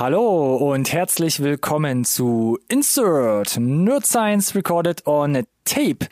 [0.00, 6.06] Hallo und herzlich willkommen zu Insert Nerd Science Recorded on Tape.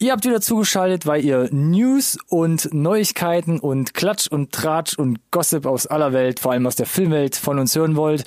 [0.00, 5.66] Ihr habt wieder zugeschaltet, weil ihr News und Neuigkeiten und Klatsch und Tratsch und Gossip
[5.66, 8.22] aus aller Welt, vor allem aus der Filmwelt, von uns hören wollt.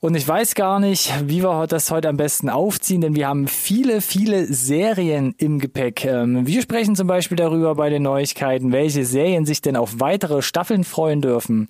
[0.00, 3.46] Und ich weiß gar nicht, wie wir das heute am besten aufziehen, denn wir haben
[3.46, 6.04] viele, viele Serien im Gepäck.
[6.04, 10.42] Ähm, wir sprechen zum Beispiel darüber bei den Neuigkeiten, welche Serien sich denn auf weitere
[10.42, 11.68] Staffeln freuen dürfen.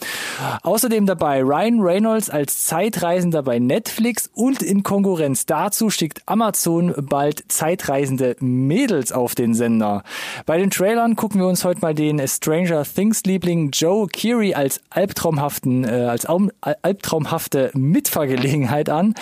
[0.62, 7.44] Außerdem dabei Ryan Reynolds als Zeitreisender bei Netflix und in Konkurrenz dazu schickt Amazon bald
[7.48, 10.02] zeitreisende Mädels auf den Sender.
[10.46, 14.80] Bei den Trailern gucken wir uns heute mal den Stranger Things Liebling Joe Keery als
[14.90, 16.26] albtraumhaften, äh, als
[16.82, 19.14] albtraumhafte Mitverantwortliche Gelegenheit an.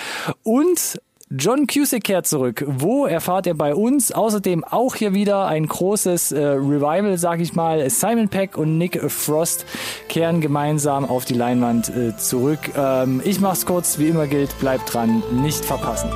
[0.43, 0.99] Und
[1.31, 2.63] John Cusick kehrt zurück.
[2.67, 4.11] Wo erfahrt ihr bei uns?
[4.11, 7.89] Außerdem auch hier wieder ein großes äh, Revival, sag ich mal.
[7.89, 9.65] Simon Peck und Nick Frost
[10.07, 12.59] kehren gemeinsam auf die Leinwand äh, zurück.
[12.77, 16.11] Ähm, ich mach's kurz, wie immer gilt, bleibt dran, nicht verpassen.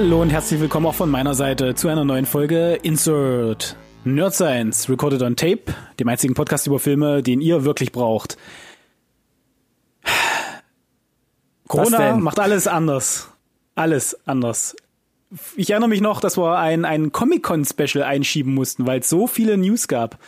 [0.00, 4.88] Hallo und herzlich willkommen auch von meiner Seite zu einer neuen Folge Insert Nerd Science
[4.88, 8.36] Recorded on Tape, dem einzigen Podcast über Filme, den ihr wirklich braucht.
[11.66, 13.30] Corona macht alles anders.
[13.74, 14.76] Alles anders.
[15.56, 19.58] Ich erinnere mich noch, dass wir ein, ein Comic-Con-Special einschieben mussten, weil es so viele
[19.58, 20.20] News gab.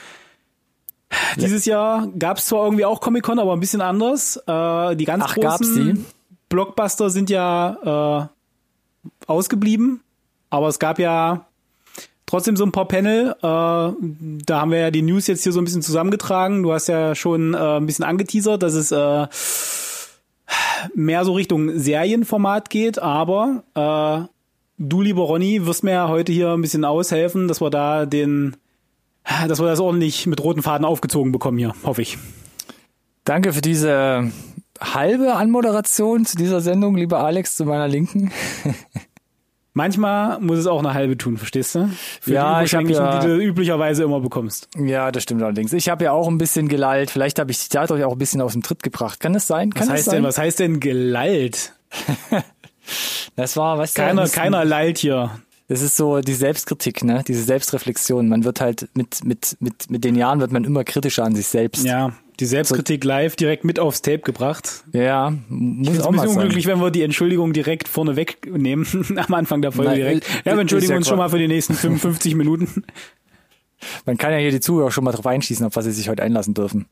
[1.36, 4.36] Dieses Jahr gab es zwar irgendwie auch Comic-Con, aber ein bisschen anders.
[4.48, 6.06] Äh, die ganz Ach, großen
[6.48, 8.39] Blockbuster sind ja äh,
[9.30, 10.00] ausgeblieben.
[10.50, 11.46] Aber es gab ja
[12.26, 13.30] trotzdem so ein paar Panel.
[13.30, 16.62] Äh, da haben wir ja die News jetzt hier so ein bisschen zusammengetragen.
[16.62, 19.26] Du hast ja schon äh, ein bisschen angeteasert, dass es äh,
[20.94, 22.98] mehr so Richtung Serienformat geht.
[23.00, 24.28] Aber äh,
[24.78, 28.56] du, lieber Ronny, wirst mir ja heute hier ein bisschen aushelfen, dass wir da den,
[29.48, 32.18] dass wir das ordentlich mit roten Faden aufgezogen bekommen hier, hoffe ich.
[33.24, 34.30] Danke für diese
[34.80, 38.32] halbe Anmoderation zu dieser Sendung, lieber Alex, zu meiner Linken.
[39.72, 41.88] Manchmal muss es auch eine halbe tun, verstehst du?
[42.20, 44.68] Für ja, die ich habe ja, die du üblicherweise immer bekommst.
[44.76, 45.72] Ja, das stimmt allerdings.
[45.72, 47.10] Ich habe ja auch ein bisschen gelallt.
[47.10, 49.20] Vielleicht habe ich dich dadurch auch ein bisschen aus dem Tritt gebracht.
[49.20, 49.72] Kann es sein?
[49.72, 50.14] Kann was heißt sein?
[50.16, 50.24] denn?
[50.24, 51.74] Was heißt denn gelallt?
[53.36, 55.30] das war, was keiner, keiner lallt hier.
[55.68, 57.22] Das ist so die Selbstkritik, ne?
[57.28, 58.28] Diese Selbstreflexion.
[58.28, 61.46] Man wird halt mit mit mit mit den Jahren wird man immer kritischer an sich
[61.46, 61.84] selbst.
[61.84, 64.84] Ja, die Selbstkritik live direkt mit aufs Tape gebracht.
[64.92, 68.86] Ja, muss ich auch ein bisschen unglücklich, wenn wir die Entschuldigung direkt vorne wegnehmen,
[69.16, 70.26] am Anfang der Folge Nein, direkt.
[70.44, 72.84] Ja, wir entschuldigen ja uns schon mal für die nächsten 55 Minuten.
[74.06, 76.22] Man kann ja hier die Zuhörer schon mal drauf einschießen, auf was sie sich heute
[76.22, 76.86] einlassen dürfen.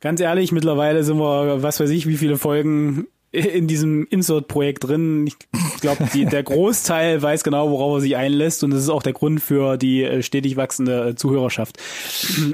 [0.00, 5.26] Ganz ehrlich, mittlerweile sind wir, was weiß ich, wie viele Folgen in diesem Insert-Projekt drin.
[5.26, 5.36] Ich
[5.80, 9.40] glaube, der Großteil weiß genau, worauf er sich einlässt und das ist auch der Grund
[9.40, 11.78] für die äh, stetig wachsende äh, Zuhörerschaft.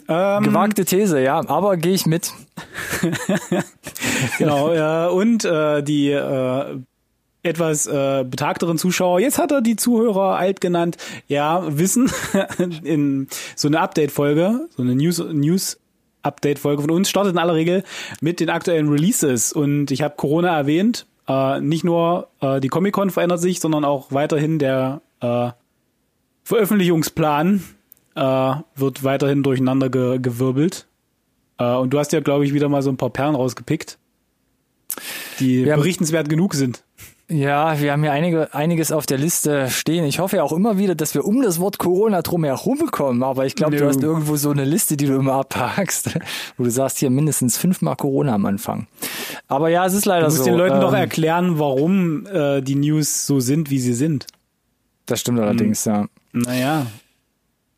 [0.09, 2.33] Ähm, Gewagte These, ja, aber gehe ich mit.
[4.39, 6.79] genau, äh, und äh, die äh,
[7.43, 10.97] etwas äh, betagteren Zuschauer, jetzt hat er die Zuhörer alt genannt,
[11.27, 12.11] ja, wissen
[12.83, 15.79] in so eine Update-Folge, so eine News, News
[16.23, 17.85] Update-Folge von uns startet in aller Regel
[18.21, 19.53] mit den aktuellen Releases.
[19.53, 21.07] Und ich habe Corona erwähnt.
[21.29, 25.51] Äh, nicht nur äh, die Comic-Con verändert sich, sondern auch weiterhin der äh,
[26.45, 27.63] Veröffentlichungsplan
[28.15, 30.87] äh, wird weiterhin durcheinander ge gewirbelt.
[31.59, 33.99] Äh, und du hast ja, glaube ich, wieder mal so ein paar Perlen rausgepickt,
[35.39, 36.85] die berichtenswert genug sind.
[37.33, 40.05] Ja, wir haben hier einige, einiges auf der Liste stehen.
[40.05, 43.23] Ich hoffe ja auch immer wieder, dass wir um das Wort Corona drum herum kommen.
[43.23, 43.83] Aber ich glaube, no.
[43.83, 46.11] du hast irgendwo so eine Liste, die du immer abhakst,
[46.59, 48.87] wo du sagst, hier mindestens fünfmal Corona am Anfang.
[49.49, 50.37] Aber ja, es ist leider so.
[50.37, 50.51] Du musst so.
[50.51, 54.27] den Leuten ähm, doch erklären, warum äh, die News so sind, wie sie sind.
[55.07, 55.93] Das stimmt allerdings, hm.
[55.93, 56.07] ja.
[56.33, 56.87] Naja,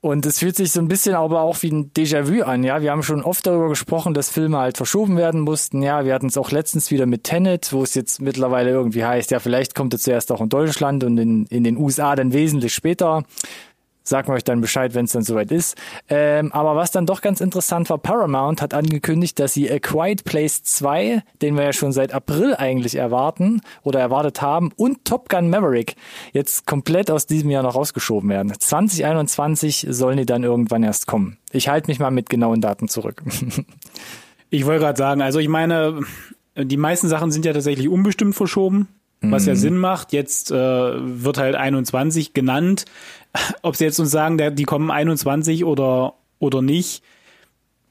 [0.05, 2.83] und es fühlt sich so ein bisschen aber auch wie ein Déjà-vu an, ja.
[2.83, 5.81] Wir haben schon oft darüber gesprochen, dass Filme halt verschoben werden mussten.
[5.81, 9.31] Ja, wir hatten es auch letztens wieder mit Tenet, wo es jetzt mittlerweile irgendwie heißt,
[9.31, 12.75] ja, vielleicht kommt es zuerst auch in Deutschland und in, in den USA dann wesentlich
[12.75, 13.25] später.
[14.07, 15.79] Sagen wir euch dann Bescheid, wenn es dann soweit ist.
[16.11, 20.25] Ähm, aber was dann doch ganz interessant war, Paramount hat angekündigt, dass sie A Quiet
[20.25, 25.31] Place 2, den wir ja schon seit April eigentlich erwarten oder erwartet haben, und Top
[25.31, 25.97] Gun Maverick
[26.33, 28.53] jetzt komplett aus diesem Jahr noch rausgeschoben werden.
[28.53, 31.39] 2021 sollen die dann irgendwann erst kommen.
[31.51, 33.23] Ich halte mich mal mit genauen Daten zurück.
[34.51, 36.01] ich wollte gerade sagen, also ich meine,
[36.57, 38.89] die meisten Sachen sind ja tatsächlich unbestimmt verschoben.
[39.31, 40.13] Was ja Sinn macht.
[40.13, 42.85] Jetzt äh, wird halt 21 genannt.
[43.63, 47.03] Ob sie jetzt uns sagen, der, die kommen 21 oder, oder nicht,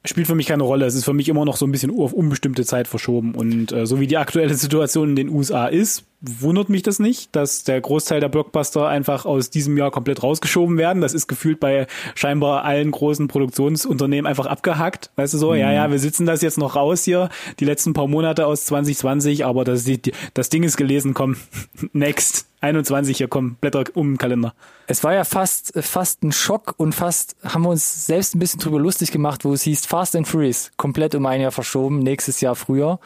[0.06, 0.86] spielt für mich keine Rolle.
[0.86, 3.36] Es ist für mich immer noch so ein bisschen auf unbestimmte Zeit verschoben.
[3.36, 7.36] Und äh, so wie die aktuelle Situation in den USA ist, wundert mich das nicht,
[7.36, 11.02] dass der Großteil der Blockbuster einfach aus diesem Jahr komplett rausgeschoben werden.
[11.02, 15.12] Das ist gefühlt bei scheinbar allen großen Produktionsunternehmen einfach abgehackt.
[15.16, 15.58] Weißt du so, mhm.
[15.58, 17.30] ja, ja, wir sitzen das jetzt noch raus hier,
[17.60, 19.90] die letzten paar Monate aus 2020, aber das,
[20.34, 21.36] das Ding ist gelesen, komm,
[21.94, 22.48] next.
[22.63, 24.54] 21 hier, komm, Blätter um den Kalender.
[24.88, 28.60] Es war ja fast, fast ein Schock und fast haben wir uns selbst ein bisschen
[28.60, 32.42] drüber lustig gemacht, wo es hieß Fast and Freeze, komplett um ein Jahr verschoben, nächstes
[32.42, 33.00] Jahr früher.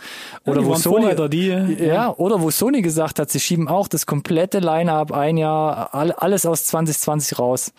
[0.45, 3.67] Oder ja, wo Sony, die, ja, ja, oder wo Sony gesagt gesagt hat, sie schieben
[3.67, 7.73] auch das komplette Line-up ein Jahr, alles aus 2020 raus.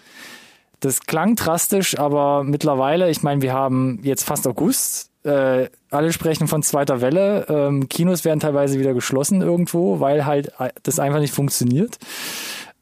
[0.80, 5.07] Das klang drastisch, aber mittlerweile, ich meine, wir haben jetzt fast August.
[5.25, 7.47] Äh, alle sprechen von zweiter Welle.
[7.49, 11.99] Ähm, Kinos werden teilweise wieder geschlossen irgendwo, weil halt äh, das einfach nicht funktioniert.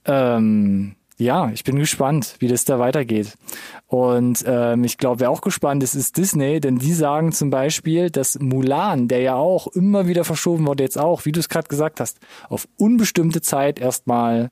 [0.05, 3.39] Ähm, ja, ich bin gespannt, wie das da weitergeht.
[3.87, 8.11] Und ähm, ich glaube, wer auch gespannt ist, ist Disney, denn die sagen zum Beispiel,
[8.11, 11.69] dass Mulan, der ja auch immer wieder verschoben wurde, jetzt auch, wie du es gerade
[11.69, 12.19] gesagt hast,
[12.51, 14.51] auf unbestimmte Zeit erstmal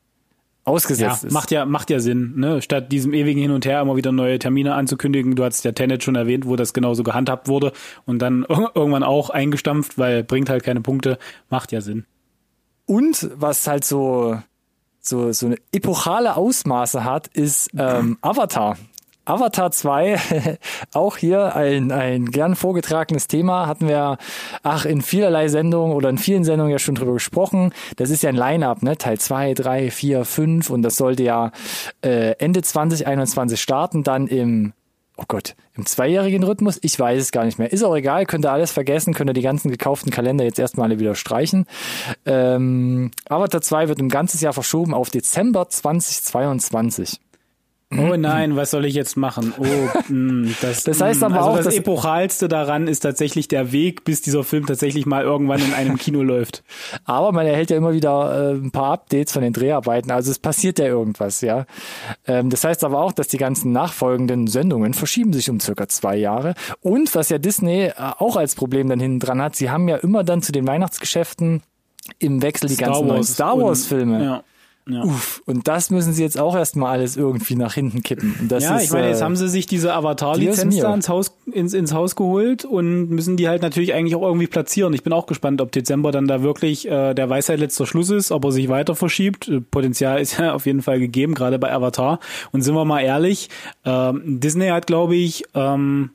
[0.65, 1.33] ausgesetzt ja, ist.
[1.33, 2.63] Macht ja, macht ja Sinn, ne?
[2.63, 5.37] Statt diesem ewigen Hin und Her immer wieder neue Termine anzukündigen.
[5.37, 7.73] Du hast ja Tenet schon erwähnt, wo das genauso gehandhabt wurde
[8.07, 8.45] und dann
[8.75, 11.19] irgendwann auch eingestampft, weil bringt halt keine Punkte,
[11.51, 12.05] macht ja Sinn.
[12.87, 14.39] Und was halt so
[15.07, 18.79] so, so eine epochale Ausmaße hat, ist ähm, Avatar.
[19.25, 20.59] Avatar 2,
[20.93, 24.19] auch hier ein, ein gern vorgetragenes Thema, hatten wir
[24.62, 27.73] ach in vielerlei Sendungen oder in vielen Sendungen ja schon drüber gesprochen.
[27.97, 28.97] Das ist ja ein Line-Up, ne?
[28.97, 31.53] Teil 2, 3, 4, 5 und das sollte ja
[32.05, 34.73] äh, Ende 2021 starten, dann im
[35.17, 36.79] oh Gott, im zweijährigen Rhythmus?
[36.82, 37.73] Ich weiß es gar nicht mehr.
[37.73, 40.88] Ist auch egal, könnt ihr alles vergessen, könnt ihr die ganzen gekauften Kalender jetzt erstmal
[40.88, 41.67] alle wieder streichen.
[42.27, 47.20] Ähm, Avatar 2 wird im ganzes Jahr verschoben auf Dezember 2022.
[47.99, 49.52] Oh nein, was soll ich jetzt machen?
[49.58, 49.64] Oh,
[50.08, 54.05] hm, das, das heißt hm, aber also auch, das epochalste daran ist tatsächlich der Weg,
[54.05, 56.64] bis dieser Film tatsächlich mal irgendwann in einem Kino läuft.
[57.05, 60.38] Aber man erhält ja immer wieder äh, ein paar Updates von den Dreharbeiten, also es
[60.38, 61.67] passiert ja irgendwas, ja.
[62.26, 66.17] Ähm, das heißt aber auch, dass die ganzen nachfolgenden Sendungen verschieben sich um circa zwei
[66.17, 66.55] Jahre.
[66.81, 69.96] Und was ja Disney äh, auch als Problem dann hinten dran hat, sie haben ja
[69.96, 71.62] immer dann zu den Weihnachtsgeschäften
[72.19, 74.25] im Wechsel die Star ganzen neuen Star Wars Filme.
[74.25, 74.44] Ja.
[74.87, 75.03] Ja.
[75.03, 78.35] Uff, und das müssen sie jetzt auch erstmal alles irgendwie nach hinten kippen.
[78.51, 81.73] Ja, ist, ich meine, jetzt äh, haben sie sich diese Avatar-Lizenz da ins Haus, ins,
[81.73, 84.93] ins Haus geholt und müssen die halt natürlich eigentlich auch irgendwie platzieren.
[84.93, 88.31] Ich bin auch gespannt, ob Dezember dann da wirklich äh, der Weisheit letzter Schluss ist,
[88.31, 89.49] ob er sich weiter verschiebt.
[89.49, 92.21] Äh, Potenzial ist ja auf jeden Fall gegeben, gerade bei Avatar.
[92.53, 93.49] Und sind wir mal ehrlich,
[93.87, 96.11] ähm, Disney hat, glaube ich, ähm,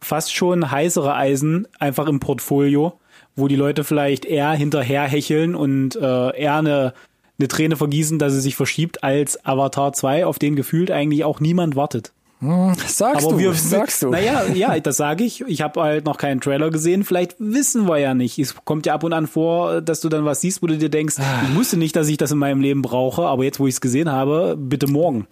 [0.00, 2.94] fast schon heißere Eisen einfach im Portfolio
[3.36, 6.94] wo die Leute vielleicht eher hinterher hecheln und äh, eher eine
[7.40, 11.40] eine Träne vergießen, dass es sich verschiebt, als Avatar 2, auf den gefühlt eigentlich auch
[11.40, 12.12] niemand wartet.
[12.40, 14.08] Hm, sagst Aber du, wir, sagst du.
[14.10, 15.42] Naja, ja, das sage ich.
[15.46, 17.04] Ich habe halt noch keinen Trailer gesehen.
[17.04, 18.38] Vielleicht wissen wir ja nicht.
[18.38, 20.88] Es kommt ja ab und an vor, dass du dann was siehst, wo du dir
[20.88, 21.42] denkst, ah.
[21.44, 23.80] ich wusste nicht, dass ich das in meinem Leben brauche, aber jetzt, wo ich es
[23.80, 25.26] gesehen habe, bitte morgen.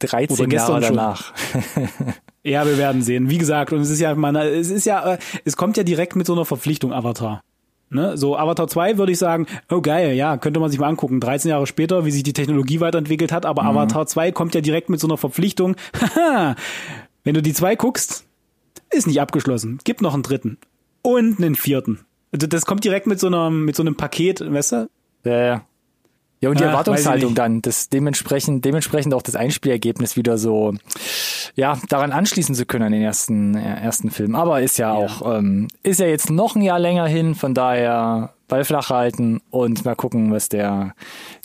[0.00, 1.32] 13 Jahre danach.
[2.42, 3.30] ja, wir werden sehen.
[3.30, 6.16] Wie gesagt, und es ist ja, man, es ist ja, äh, es kommt ja direkt
[6.16, 7.42] mit so einer Verpflichtung Avatar.
[7.88, 8.16] Ne?
[8.16, 11.20] So Avatar 2 würde ich sagen, oh geil, ja, könnte man sich mal angucken.
[11.20, 13.68] 13 Jahre später, wie sich die Technologie weiterentwickelt hat, aber mhm.
[13.70, 15.76] Avatar 2 kommt ja direkt mit so einer Verpflichtung.
[16.16, 16.56] Haha,
[17.24, 18.24] wenn du die zwei guckst,
[18.90, 19.78] ist nicht abgeschlossen.
[19.84, 20.58] Gibt noch einen dritten.
[21.02, 22.00] Und einen vierten.
[22.32, 24.88] Das kommt direkt mit so einem, mit so einem Paket, weißt du?
[25.24, 25.64] Ja, ja.
[26.40, 30.74] Ja, und die Ach, Erwartungshaltung dann, das dementsprechend, dementsprechend auch das Einspielergebnis wieder so,
[31.54, 34.34] ja, daran anschließen zu können an den ersten, ersten Film.
[34.34, 35.06] Aber ist ja, ja.
[35.06, 39.40] auch, ähm, ist ja jetzt noch ein Jahr länger hin, von daher Ball flach halten
[39.50, 40.94] und mal gucken, was der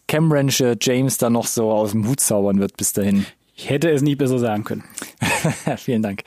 [0.08, 3.26] Cameronische James da noch so aus dem Hut zaubern wird bis dahin.
[3.56, 4.84] Ich hätte es nicht besser sagen können.
[5.78, 6.24] Vielen Dank.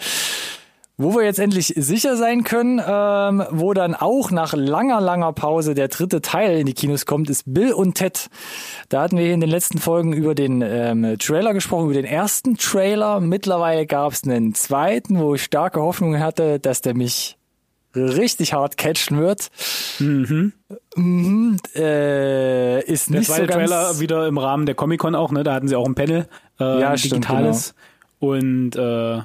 [0.97, 5.75] Wo wir jetzt endlich sicher sein können, ähm, wo dann auch nach langer, langer Pause
[5.75, 8.29] der dritte Teil in die Kinos kommt, ist Bill und Ted.
[8.91, 12.57] Da hatten wir in den letzten Folgen über den ähm, Trailer gesprochen, über den ersten
[12.57, 13.19] Trailer.
[13.19, 17.39] Mittlerweile gab es einen zweiten, wo ich starke Hoffnung hatte, dass der mich
[17.97, 19.51] richtig hart catchen wird.
[19.99, 20.53] Mhm.
[20.95, 25.33] Mhm, äh, ist der nicht zweite so ganz Trailer wieder im Rahmen der Comic-Con auch,
[25.33, 25.43] ne?
[25.43, 26.29] Da hatten sie auch ein Panel,
[26.61, 27.75] äh, ja, digitales.
[27.75, 27.81] Stimmt,
[28.21, 28.33] genau.
[28.33, 29.23] Und äh,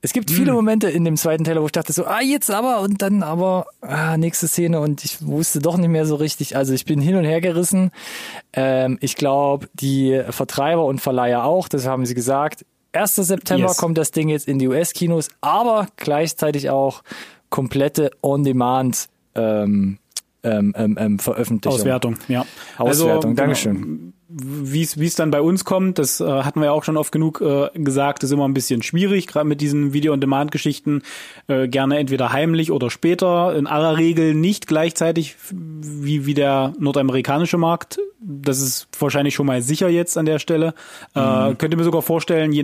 [0.00, 0.54] es gibt viele hm.
[0.54, 3.66] Momente in dem zweiten Teil, wo ich dachte so, ah, jetzt aber und dann aber,
[3.80, 6.56] ah, nächste Szene und ich wusste doch nicht mehr so richtig.
[6.56, 7.90] Also ich bin hin und her gerissen.
[8.52, 12.64] Ähm, ich glaube, die Vertreiber und Verleiher auch, das haben sie gesagt.
[12.92, 13.16] 1.
[13.16, 13.76] September yes.
[13.76, 17.02] kommt das Ding jetzt in die US-Kinos, aber gleichzeitig auch
[17.50, 20.07] komplette On-Demand ähm, äh,
[20.48, 21.78] ähm, ähm, ähm Veröffentlichung.
[21.80, 22.44] Auswertung, ja.
[22.76, 24.12] Auswertung, also, Dankeschön.
[24.30, 27.40] Wie es dann bei uns kommt, das äh, hatten wir ja auch schon oft genug
[27.40, 31.00] äh, gesagt, ist immer ein bisschen schwierig, gerade mit diesen Video-on-Demand-Geschichten,
[31.46, 37.56] äh, gerne entweder heimlich oder später, in aller Regel nicht gleichzeitig wie, wie der nordamerikanische
[37.56, 38.00] Markt.
[38.20, 40.74] Das ist wahrscheinlich schon mal sicher jetzt an der Stelle.
[41.14, 41.58] Äh, mhm.
[41.58, 42.62] Könnte mir sogar vorstellen, je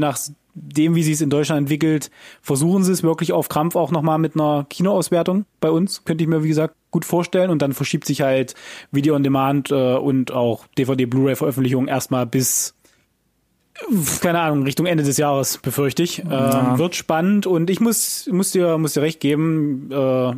[0.55, 2.11] nachdem, wie sich es in Deutschland entwickelt,
[2.43, 6.05] versuchen sie es wirklich auf Krampf auch nochmal mit einer Kinoauswertung bei uns.
[6.05, 8.55] Könnte ich mir, wie gesagt, gut vorstellen und dann verschiebt sich halt
[8.93, 12.75] Video on Demand äh, und auch DVD Blu-ray Veröffentlichung erstmal bis
[14.21, 16.19] keine Ahnung, Richtung Ende des Jahres, befürchte ich.
[16.19, 16.75] Ja.
[16.75, 20.33] Ähm, wird spannend und ich muss, muss dir, muss dir recht geben, äh,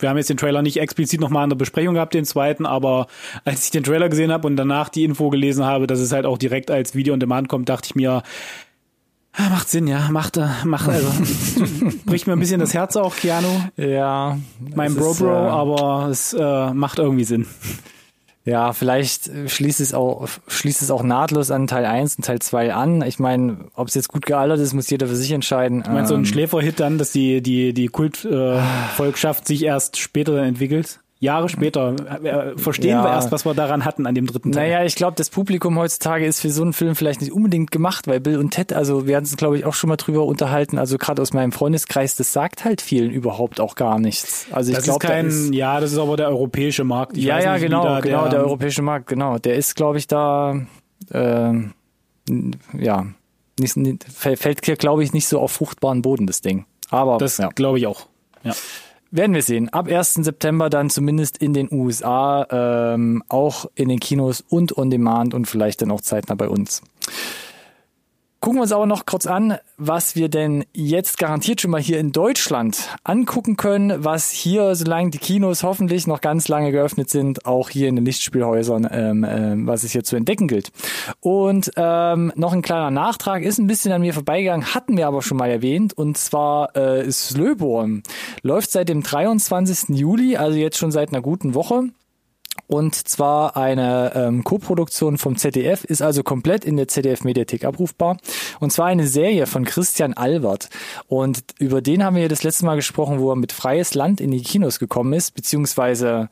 [0.00, 3.06] wir haben jetzt den Trailer nicht explizit nochmal in der Besprechung gehabt, den zweiten, aber
[3.44, 6.26] als ich den Trailer gesehen habe und danach die Info gelesen habe, dass es halt
[6.26, 8.22] auch direkt als Video on Demand kommt, dachte ich mir,
[9.38, 10.08] macht Sinn, ja.
[10.10, 11.08] Macht, äh, macht, also,
[12.06, 13.48] bricht mir ein bisschen das Herz auch, Keanu.
[13.76, 14.38] Ja.
[14.74, 17.46] Mein Bro-Bro, äh, aber es äh, macht irgendwie Sinn.
[18.44, 22.72] Ja, vielleicht schließt es auch, schließt es auch nahtlos an Teil 1 und Teil 2
[22.72, 23.02] an.
[23.02, 25.82] Ich meine, ob es jetzt gut gealtert ist, muss jeder für sich entscheiden.
[25.82, 29.64] Du meinst ähm, so ein ähm, Schläferhit dann, dass die, die, die Kultvolkschaft äh, sich
[29.64, 30.99] erst später entwickelt?
[31.22, 33.04] Jahre später äh, verstehen ja.
[33.04, 34.70] wir erst, was wir daran hatten an dem dritten Teil.
[34.70, 38.08] Naja, ich glaube, das Publikum heutzutage ist für so einen Film vielleicht nicht unbedingt gemacht,
[38.08, 40.78] weil Bill und Ted, also wir hatten es, glaube ich, auch schon mal drüber unterhalten,
[40.78, 44.46] also gerade aus meinem Freundeskreis, das sagt halt vielen überhaupt auch gar nichts.
[44.50, 47.18] Also ich das glaube, kein, da ja, das ist aber der europäische Markt.
[47.18, 49.36] Ich ja, ja, nicht, genau, genau, der, der europäische Markt, genau.
[49.36, 50.54] Der ist, glaube ich, da,
[51.12, 51.52] äh,
[52.78, 53.06] ja,
[53.58, 56.64] nicht, fällt hier, glaube ich, nicht so auf fruchtbaren Boden, das Ding.
[56.88, 57.48] Aber das ja.
[57.48, 58.06] glaube ich auch.
[58.42, 58.54] Ja.
[59.12, 59.68] Werden wir sehen.
[59.70, 60.14] Ab 1.
[60.14, 62.46] September dann zumindest in den USA,
[62.94, 66.82] ähm, auch in den Kinos und on demand und vielleicht dann auch zeitnah bei uns.
[68.40, 71.98] Gucken wir uns aber noch kurz an, was wir denn jetzt garantiert schon mal hier
[71.98, 77.44] in Deutschland angucken können, was hier, solange die Kinos hoffentlich noch ganz lange geöffnet sind,
[77.44, 80.72] auch hier in den Lichtspielhäusern, ähm, äh, was es hier zu entdecken gilt.
[81.20, 85.20] Und ähm, noch ein kleiner Nachtrag, ist ein bisschen an mir vorbeigegangen, hatten wir aber
[85.20, 88.02] schon mal erwähnt, und zwar äh, Slöborn.
[88.40, 89.90] Läuft seit dem 23.
[89.90, 91.90] Juli, also jetzt schon seit einer guten Woche
[92.66, 98.16] und zwar eine ähm, Co-Produktion vom ZDF, ist also komplett in der ZDF-Mediathek abrufbar.
[98.60, 100.68] Und zwar eine Serie von Christian Albert.
[101.08, 104.30] Und über den haben wir das letzte Mal gesprochen, wo er mit Freies Land in
[104.30, 106.28] die Kinos gekommen ist, beziehungsweise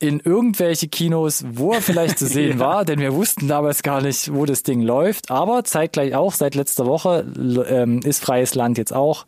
[0.00, 2.64] in irgendwelche Kinos, wo er vielleicht zu sehen ja.
[2.64, 5.30] war, denn wir wussten damals gar nicht, wo das Ding läuft.
[5.30, 7.26] Aber zeitgleich auch, seit letzter Woche
[7.68, 9.26] ähm, ist Freies Land jetzt auch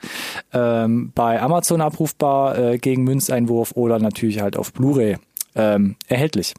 [0.52, 5.16] ähm, bei Amazon abrufbar äh, gegen Münzeinwurf oder natürlich halt auf Blu-ray
[5.54, 6.54] ähm, erhältlich.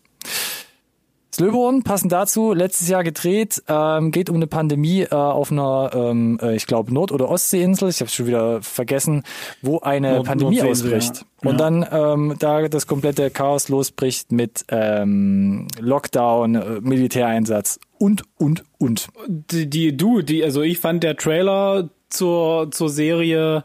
[1.33, 6.37] Slöborn, passend dazu, letztes Jahr gedreht, ähm, geht um eine Pandemie äh, auf einer, ähm,
[6.41, 9.23] äh, ich glaube, Nord- oder Ostseeinsel, ich habe schon wieder vergessen,
[9.61, 11.25] wo eine Nord Pandemie ausbricht.
[11.41, 11.49] Ja.
[11.49, 11.69] Und ja.
[11.69, 19.07] dann ähm, da das komplette Chaos losbricht mit ähm, Lockdown, äh, Militäreinsatz und, und, und.
[19.27, 23.63] Die, die, du, die, also ich fand der Trailer zur, zur Serie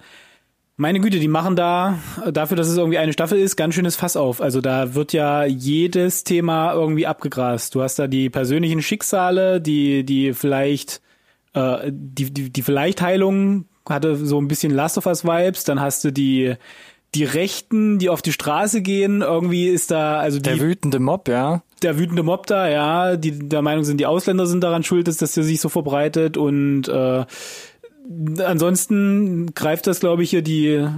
[0.76, 1.98] meine Güte, die machen da,
[2.30, 4.42] dafür, dass es irgendwie eine Staffel ist, ganz schönes Fass auf.
[4.42, 7.74] Also da wird ja jedes Thema irgendwie abgegrast.
[7.74, 11.00] Du hast da die persönlichen Schicksale, die, die vielleicht,
[11.54, 15.64] äh, die, die, die vielleicht Heilung hatte so ein bisschen Last of Us Vibes.
[15.64, 16.54] Dann hast du die,
[17.14, 19.22] die Rechten, die auf die Straße gehen.
[19.22, 21.62] Irgendwie ist da, also die, Der wütende Mob, ja.
[21.82, 23.16] Der wütende Mob da, ja.
[23.16, 26.88] Die der Meinung sind, die Ausländer sind daran schuld, dass das sich so verbreitet und,
[26.88, 27.24] äh,
[28.38, 30.88] ansonsten greift das, glaube ich, hier die,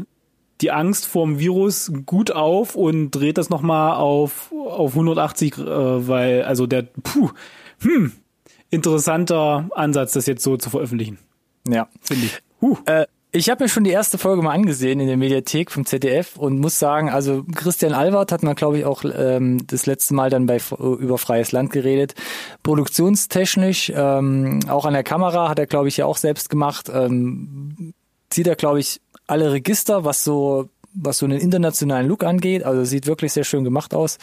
[0.60, 6.42] die Angst vorm Virus gut auf und dreht das nochmal auf, auf 180, äh, weil,
[6.42, 7.30] also der, puh,
[7.80, 8.12] hm,
[8.70, 11.18] interessanter Ansatz, das jetzt so zu veröffentlichen.
[11.68, 11.88] Ja.
[12.00, 12.42] Finde ich.
[12.60, 12.76] Huh.
[12.86, 13.06] Äh,
[13.38, 16.58] ich habe mir schon die erste Folge mal angesehen in der Mediathek vom ZDF und
[16.58, 20.46] muss sagen, also Christian Albert hat man, glaube ich, auch ähm, das letzte Mal dann
[20.46, 22.14] bei über freies Land geredet.
[22.64, 26.90] Produktionstechnisch, ähm, auch an der Kamera hat er, glaube ich, ja auch selbst gemacht.
[26.92, 27.94] Ähm,
[28.28, 30.68] zieht er, glaube ich, alle Register, was so
[31.00, 32.64] was so einen internationalen Look angeht.
[32.64, 34.18] Also sieht wirklich sehr schön gemacht aus.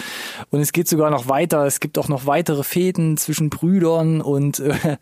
[0.50, 1.66] Und es geht sogar noch weiter.
[1.66, 4.98] Es gibt auch noch weitere Fäden zwischen Brüdern und, äh,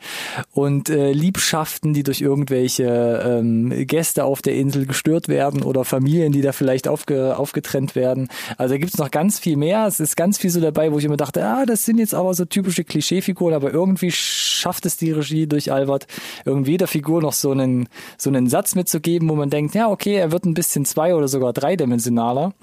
[0.51, 2.83] und äh, Liebschaften, die durch irgendwelche
[3.25, 8.29] ähm, Gäste auf der Insel gestört werden oder Familien, die da vielleicht aufge, aufgetrennt werden.
[8.57, 9.87] Also da gibt's noch ganz viel mehr.
[9.87, 12.33] Es ist ganz viel so dabei, wo ich immer dachte, ah, das sind jetzt aber
[12.33, 16.07] so typische Klischeefiguren, aber irgendwie schafft es die Regie durch Albert,
[16.45, 17.87] irgendwie der Figur noch so einen,
[18.17, 21.27] so einen Satz mitzugeben, wo man denkt, ja, okay, er wird ein bisschen zwei oder
[21.27, 22.53] sogar dreidimensionaler.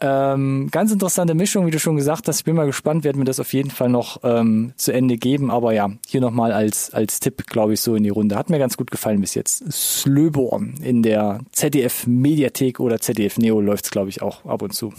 [0.00, 2.40] Ähm, ganz interessante Mischung, wie du schon gesagt hast.
[2.40, 5.50] Ich bin mal gespannt, werden wir das auf jeden Fall noch ähm, zu Ende geben.
[5.50, 8.36] Aber ja, hier nochmal als, als Tipp, glaube ich, so in die Runde.
[8.36, 9.64] Hat mir ganz gut gefallen bis jetzt.
[9.72, 14.92] Slöborn in der ZDF-Mediathek oder ZDF-Neo läuft es, glaube ich, auch ab und zu.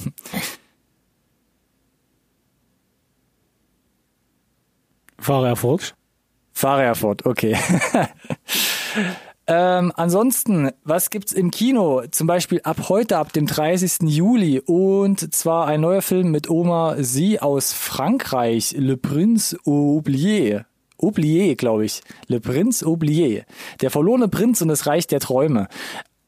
[5.20, 5.96] Fahrer erfolgt.
[6.54, 7.56] Fahrer erfolgt, okay.
[9.50, 12.04] Ähm, ansonsten, was gibt's im Kino?
[12.12, 14.10] Zum Beispiel ab heute, ab dem 30.
[14.10, 20.66] Juli und zwar ein neuer Film mit Oma Sie aus Frankreich, Le Prince Oublié.
[21.00, 22.02] Oublié, glaube ich.
[22.28, 23.44] Le Prince Oublié.
[23.80, 25.70] Der verlorene Prinz und das Reich der Träume.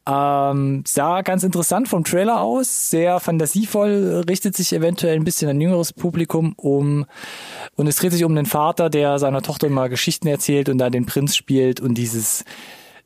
[0.07, 5.59] Ähm, sah ganz interessant vom Trailer aus, sehr fantasievoll, richtet sich eventuell ein bisschen an
[5.59, 7.05] jüngeres Publikum um
[7.75, 10.89] und es dreht sich um den Vater, der seiner Tochter mal Geschichten erzählt und da
[10.89, 12.43] den Prinz spielt und dieses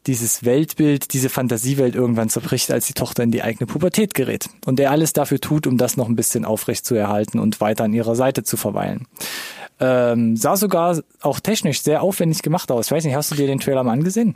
[0.08, 4.50] dieses Weltbild, diese Fantasiewelt irgendwann zerbricht, als die Tochter in die eigene Pubertät gerät.
[4.66, 7.86] Und der alles dafür tut, um das noch ein bisschen aufrecht zu erhalten und weiter
[7.86, 9.08] an ihrer Seite zu verweilen.
[9.80, 12.88] Ähm, sah sogar auch technisch sehr aufwendig gemacht aus.
[12.88, 14.36] Ich weiß nicht, hast du dir den Trailer mal angesehen?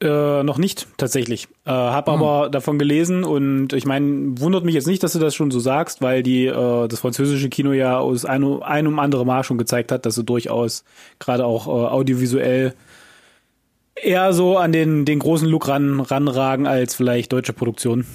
[0.00, 1.48] Äh, noch nicht, tatsächlich.
[1.64, 2.14] Äh, hab hm.
[2.14, 5.58] aber davon gelesen und ich meine, wundert mich jetzt nicht, dass du das schon so
[5.58, 9.58] sagst, weil die äh, das französische Kino ja aus ein, ein um andere Mal schon
[9.58, 10.84] gezeigt hat, dass sie durchaus
[11.18, 12.74] gerade auch äh, audiovisuell
[14.02, 18.06] eher so an den, den großen Look ran, ranragen als vielleicht deutsche Produktion.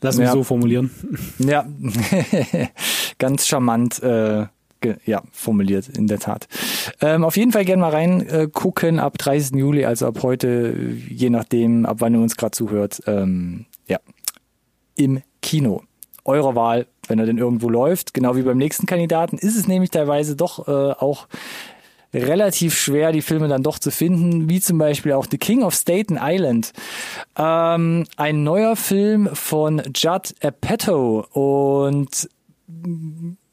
[0.00, 0.32] Lass mich ja.
[0.32, 0.90] so formulieren.
[1.38, 1.66] Ja,
[3.18, 4.02] ganz charmant.
[4.02, 4.46] Äh
[5.04, 6.46] ja, formuliert, in der Tat.
[7.00, 9.56] Ähm, auf jeden Fall gerne mal reingucken äh, ab 30.
[9.56, 10.74] Juli, also ab heute,
[11.08, 13.98] je nachdem, ab wann ihr uns gerade zuhört, ähm, ja,
[14.94, 15.82] im Kino.
[16.24, 19.90] Eure Wahl, wenn er denn irgendwo läuft, genau wie beim nächsten Kandidaten, ist es nämlich
[19.90, 21.26] teilweise doch äh, auch
[22.14, 25.74] relativ schwer, die Filme dann doch zu finden, wie zum Beispiel auch The King of
[25.74, 26.72] Staten Island.
[27.36, 32.28] Ähm, ein neuer Film von Judd Apatow und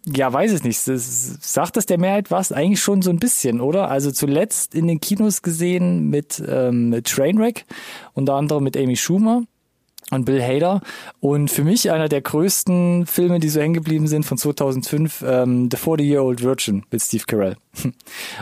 [0.08, 0.88] ja, weiß ich nicht.
[0.88, 2.52] Das, sagt das der Mehrheit was?
[2.52, 3.90] Eigentlich schon so ein bisschen, oder?
[3.90, 7.66] Also zuletzt in den Kinos gesehen mit, ähm, mit Trainwreck,
[8.14, 9.44] unter anderem mit Amy Schumer
[10.12, 10.82] und Bill Hader.
[11.20, 15.70] Und für mich einer der größten Filme, die so hängen geblieben sind von 2005, ähm,
[15.72, 17.58] The 40-Year-Old Virgin mit Steve Carell.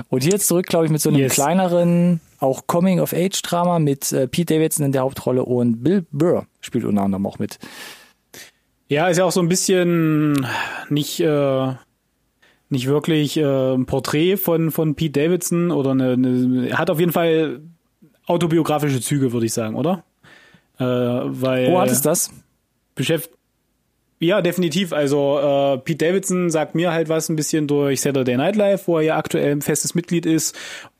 [0.09, 1.33] Und hier jetzt zurück, glaube ich, mit so einem yes.
[1.33, 7.01] kleineren, auch Coming-of-Age-Drama mit äh, Pete Davidson in der Hauptrolle und Bill Burr spielt unter
[7.01, 7.57] anderem auch mit.
[8.89, 10.45] Ja, ist ja auch so ein bisschen
[10.89, 11.73] nicht, äh,
[12.69, 17.13] nicht wirklich äh, ein Porträt von, von Pete Davidson oder eine, eine, hat auf jeden
[17.13, 17.61] Fall
[18.25, 20.03] autobiografische Züge, würde ich sagen, oder?
[20.83, 22.31] Äh, weil Wo hat es das?
[22.95, 23.31] Beschäft
[24.19, 24.93] ja, definitiv.
[24.93, 28.97] Also äh, Pete Davidson sagt mir halt was ein bisschen durch Saturday Night Live, wo
[28.97, 30.55] er ja aktuell ein festes Mitglied ist.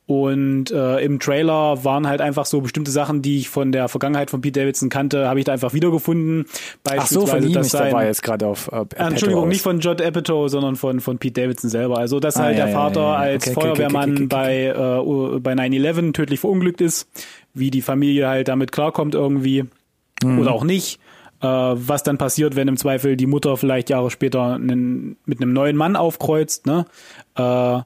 [0.05, 4.29] Und äh, im Trailer waren halt einfach so bestimmte Sachen, die ich von der Vergangenheit
[4.29, 6.45] von Pete Davidson kannte, habe ich da einfach wiedergefunden.
[6.83, 10.49] Ach so, von ihm ist dabei jetzt gerade auf äh, Entschuldigung, nicht von Judd Apatow,
[10.49, 11.99] sondern von von Pete Davidson selber.
[11.99, 15.35] Also dass ah, halt ja, der Vater ja, ja, als okay, Feuerwehrmann okay, okay, bei
[15.35, 17.07] äh, bei 9/11 tödlich verunglückt ist,
[17.53, 19.65] wie die Familie halt damit klarkommt irgendwie
[20.23, 20.39] mhm.
[20.39, 20.99] oder auch nicht.
[21.41, 25.53] Äh, was dann passiert, wenn im Zweifel die Mutter vielleicht Jahre später einen, mit einem
[25.53, 26.85] neuen Mann aufkreuzt, ne?
[27.35, 27.81] Äh,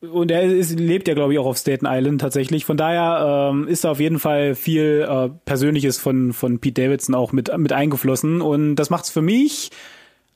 [0.00, 2.64] und er ist, lebt ja, glaube ich, auch auf Staten Island tatsächlich.
[2.64, 7.16] Von daher ähm, ist da auf jeden Fall viel äh, Persönliches von, von Pete Davidson
[7.16, 8.40] auch mit, mit eingeflossen.
[8.40, 9.70] Und das macht es für mich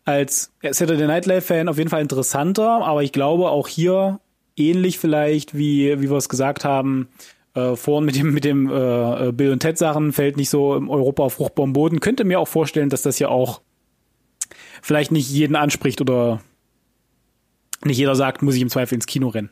[0.05, 2.85] als Saturday Night Live-Fan auf jeden Fall interessanter.
[2.85, 4.19] Aber ich glaube auch hier
[4.57, 7.09] ähnlich vielleicht, wie, wie wir es gesagt haben,
[7.55, 10.89] äh, vorhin mit dem, mit dem äh, Bill und Ted Sachen fällt nicht so im
[10.89, 12.01] Europa auf fruchtbarem Boden.
[12.01, 13.61] Könnte mir auch vorstellen, dass das ja auch
[14.81, 16.41] vielleicht nicht jeden anspricht oder
[17.85, 19.51] nicht jeder sagt, muss ich im Zweifel ins Kino rennen.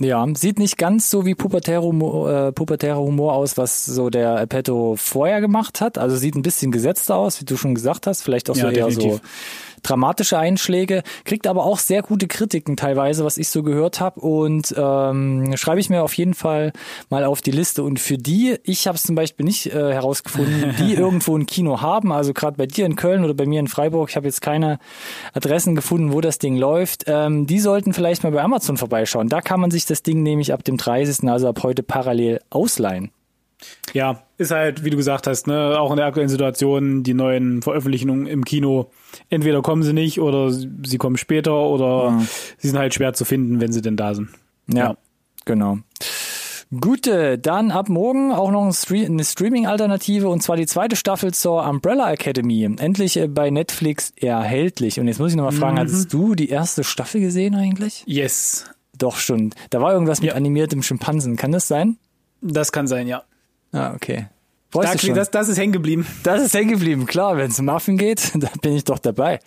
[0.00, 4.46] Ja, sieht nicht ganz so wie pubertärer Humor, äh, pubertärer Humor aus, was so der
[4.46, 5.98] Petto vorher gemacht hat.
[5.98, 8.22] Also sieht ein bisschen gesetzter aus, wie du schon gesagt hast.
[8.22, 9.14] Vielleicht auch so ja, eher definitiv.
[9.14, 9.20] so
[9.82, 14.74] dramatische Einschläge, kriegt aber auch sehr gute Kritiken teilweise, was ich so gehört habe und
[14.76, 16.72] ähm, schreibe ich mir auf jeden Fall
[17.10, 17.82] mal auf die Liste.
[17.82, 21.80] Und für die, ich habe es zum Beispiel nicht äh, herausgefunden, die irgendwo ein Kino
[21.80, 24.42] haben, also gerade bei dir in Köln oder bei mir in Freiburg, ich habe jetzt
[24.42, 24.78] keine
[25.34, 29.28] Adressen gefunden, wo das Ding läuft, ähm, die sollten vielleicht mal bei Amazon vorbeischauen.
[29.28, 33.10] Da kann man sich das Ding nämlich ab dem 30., also ab heute parallel ausleihen.
[33.92, 37.62] Ja, ist halt, wie du gesagt hast, ne, auch in der aktuellen Situation, die neuen
[37.62, 38.90] Veröffentlichungen im Kino,
[39.30, 42.26] entweder kommen sie nicht oder sie kommen später oder ja.
[42.58, 44.30] sie sind halt schwer zu finden, wenn sie denn da sind.
[44.68, 44.96] Ja, ja.
[45.44, 45.78] genau.
[46.80, 52.10] Gute, dann ab morgen auch noch eine Streaming-Alternative und zwar die zweite Staffel zur Umbrella
[52.10, 52.64] Academy.
[52.64, 54.98] Endlich äh, bei Netflix erhältlich.
[54.98, 55.80] Und jetzt muss ich nochmal fragen, mhm.
[55.80, 58.04] hattest du die erste Staffel gesehen eigentlich?
[58.06, 58.64] Yes.
[58.96, 59.52] Doch schon.
[59.68, 60.34] Da war irgendwas mit ja.
[60.34, 61.36] animiertem Schimpansen.
[61.36, 61.98] Kann das sein?
[62.40, 63.22] Das kann sein, ja.
[63.72, 64.26] Ah, okay.
[64.72, 66.06] Da, das, das ist hängen geblieben.
[66.22, 67.36] Das ist hängen geblieben, klar.
[67.36, 69.40] Wenn es um Muffin geht, da bin ich doch dabei.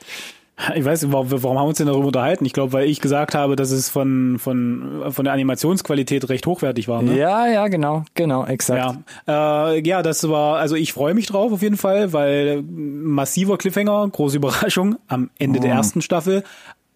[0.74, 2.46] Ich weiß, warum, warum haben wir uns denn darüber unterhalten?
[2.46, 6.88] Ich glaube, weil ich gesagt habe, dass es von, von, von der Animationsqualität recht hochwertig
[6.88, 7.02] war.
[7.02, 7.18] Ne?
[7.18, 8.98] Ja, ja, genau, genau, exakt.
[9.28, 13.58] Ja, äh, ja das war, also ich freue mich drauf auf jeden Fall, weil massiver
[13.58, 15.62] Cliffhanger, große Überraschung am Ende oh.
[15.62, 16.46] der ersten Staffel.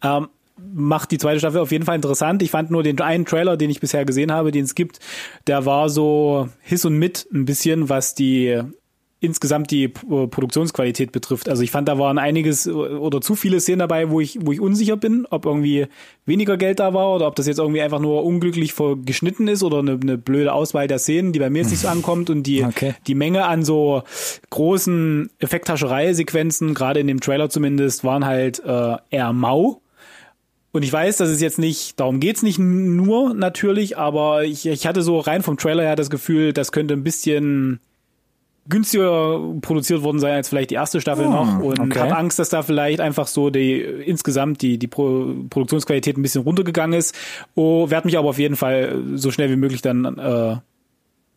[0.02, 0.30] Ähm,
[0.74, 2.42] macht die zweite Staffel auf jeden Fall interessant.
[2.42, 5.00] Ich fand nur den einen Trailer, den ich bisher gesehen habe, den es gibt,
[5.48, 8.62] der war so Hiss und Mit ein bisschen, was die
[9.22, 11.50] insgesamt die Produktionsqualität betrifft.
[11.50, 14.62] Also ich fand, da waren einiges oder zu viele Szenen dabei, wo ich, wo ich
[14.62, 15.88] unsicher bin, ob irgendwie
[16.26, 19.80] weniger Geld da war oder ob das jetzt irgendwie einfach nur unglücklich geschnitten ist oder
[19.80, 22.64] eine, eine blöde Auswahl der Szenen, die bei mir jetzt nicht so ankommt und die,
[22.64, 22.96] okay.
[23.08, 24.04] die Menge an so
[24.52, 29.82] großen Effekthascherei-Sequenzen, gerade in dem Trailer zumindest, waren halt äh, eher mau.
[30.72, 34.86] Und ich weiß, das ist jetzt nicht, darum geht's nicht nur natürlich, aber ich, ich
[34.86, 37.80] hatte so rein vom Trailer her das Gefühl, das könnte ein bisschen
[38.70, 42.00] günstiger produziert worden sein als vielleicht die erste Staffel oh, noch und okay.
[42.00, 46.44] habe Angst, dass da vielleicht einfach so die insgesamt die die Pro Produktionsqualität ein bisschen
[46.44, 47.16] runtergegangen ist.
[47.56, 50.58] Oh, werde mich aber auf jeden Fall so schnell wie möglich dann äh,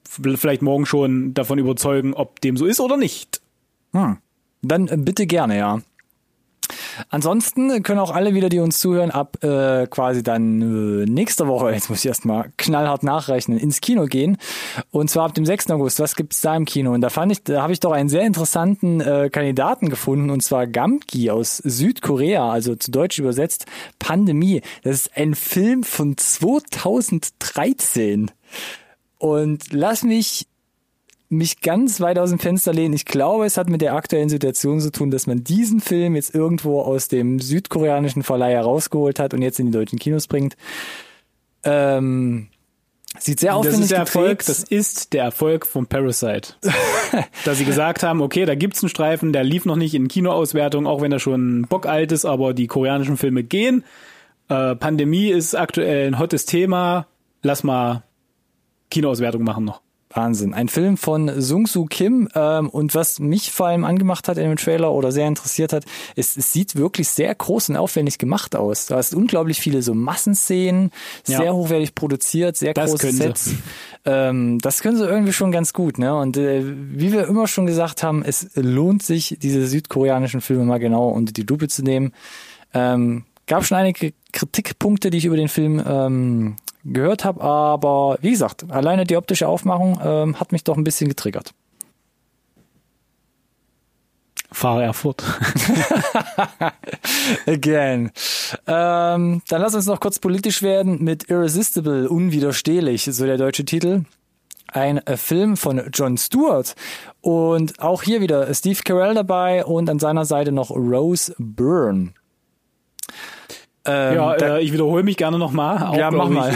[0.04, 3.40] vielleicht morgen schon davon überzeugen, ob dem so ist oder nicht.
[3.92, 4.18] Hm.
[4.60, 5.80] Dann äh, bitte gerne, ja.
[7.08, 11.72] Ansonsten können auch alle wieder, die uns zuhören, ab äh, quasi dann äh, nächste Woche,
[11.72, 14.38] jetzt muss ich erstmal knallhart nachrechnen, ins Kino gehen.
[14.90, 15.70] Und zwar ab dem 6.
[15.70, 16.00] August.
[16.00, 16.92] Was gibt's da im Kino?
[16.92, 20.42] Und da fand ich, da habe ich doch einen sehr interessanten äh, Kandidaten gefunden, und
[20.42, 23.66] zwar Gamki aus Südkorea, also zu Deutsch übersetzt
[23.98, 24.62] Pandemie.
[24.82, 28.30] Das ist ein Film von 2013.
[29.18, 30.48] Und lass mich
[31.32, 32.94] mich ganz weit aus dem Fenster lehnen.
[32.94, 36.34] Ich glaube, es hat mit der aktuellen Situation zu tun, dass man diesen Film jetzt
[36.34, 40.56] irgendwo aus dem südkoreanischen Verleih herausgeholt hat und jetzt in die deutschen Kinos bringt.
[41.64, 42.48] Ähm,
[43.18, 46.54] sieht sehr aufwendig das ist der Erfolg, Das ist der Erfolg von Parasite.
[47.44, 50.86] Dass sie gesagt haben, okay, da gibt's einen Streifen, der lief noch nicht in Kinoauswertung,
[50.86, 53.84] auch wenn er schon bockalt ist, aber die koreanischen Filme gehen.
[54.48, 57.06] Äh, Pandemie ist aktuell ein hottes Thema.
[57.42, 58.02] Lass mal
[58.90, 59.80] Kinoauswertung machen noch.
[60.14, 60.54] Wahnsinn.
[60.54, 64.44] Ein Film von Sung Soo Kim ähm, und was mich vor allem angemacht hat in
[64.44, 65.84] dem Trailer oder sehr interessiert hat,
[66.16, 68.86] ist, es sieht wirklich sehr groß und aufwendig gemacht aus.
[68.86, 70.90] Da hast unglaublich viele so Massenszenen,
[71.26, 71.38] ja.
[71.38, 73.50] sehr hochwertig produziert, sehr das große Sets.
[74.04, 75.98] Ähm, das können sie irgendwie schon ganz gut.
[75.98, 76.14] Ne?
[76.14, 80.78] Und äh, wie wir immer schon gesagt haben, es lohnt sich, diese südkoreanischen Filme mal
[80.78, 82.12] genau unter die Lupe zu nehmen.
[82.74, 88.30] Ähm, gab schon einige Kritikpunkte, die ich über den Film ähm, gehört habe, aber wie
[88.30, 91.52] gesagt, alleine die optische Aufmachung ähm, hat mich doch ein bisschen getriggert.
[94.52, 95.22] Fahre Erfurt.
[97.46, 98.10] Again.
[98.66, 104.04] Ähm, dann lass uns noch kurz politisch werden mit Irresistible, unwiderstehlich, so der deutsche Titel.
[104.68, 106.74] Ein äh, Film von John Stewart
[107.22, 112.12] und auch hier wieder Steve Carell dabei und an seiner Seite noch Rose Byrne.
[113.84, 115.96] Ähm, ja, da, äh, ich wiederhole mich gerne nochmal.
[115.98, 116.52] Ja, mach mal.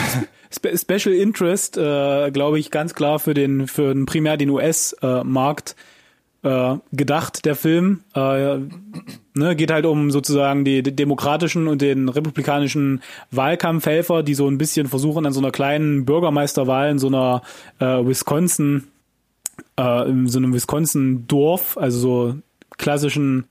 [0.50, 5.74] Spe Special Interest, äh, glaube ich, ganz klar für den, für den primär den US-Markt
[6.46, 8.04] äh, gedacht, der Film.
[8.14, 8.58] Äh,
[9.34, 14.58] ne, geht halt um sozusagen die, die demokratischen und den republikanischen Wahlkampfhelfer, die so ein
[14.58, 17.42] bisschen versuchen, an so einer kleinen Bürgermeisterwahl in so einer
[17.80, 18.84] äh, Wisconsin,
[19.76, 22.34] äh, in so einem Wisconsin-Dorf, also so
[22.78, 23.46] klassischen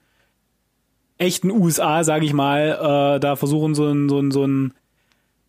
[1.18, 4.74] echten USA, sage ich mal, äh, da versuchen so ein so ein so ein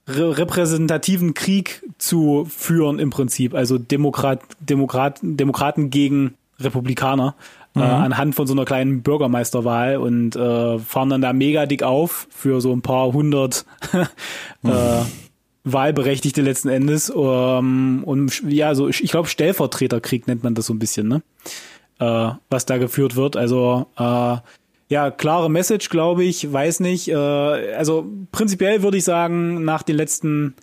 [0.09, 7.35] repräsentativen Krieg zu führen im Prinzip, also Demokrat, Demokrat, Demokraten gegen Republikaner
[7.75, 7.85] äh, mhm.
[7.85, 12.29] äh, anhand von so einer kleinen Bürgermeisterwahl und äh, fahren dann da mega dick auf
[12.31, 13.67] für so ein paar hundert
[14.63, 14.71] mhm.
[14.71, 15.03] äh,
[15.65, 20.79] Wahlberechtigte letzten Endes ähm, und ja, so ich glaube Stellvertreterkrieg nennt man das so ein
[20.79, 21.23] bisschen, ne?
[21.99, 23.37] Äh, was da geführt wird.
[23.37, 24.37] Also äh,
[24.89, 27.09] ja, klare Message, glaube ich, weiß nicht.
[27.09, 30.55] Äh, also prinzipiell würde ich sagen, nach den letzten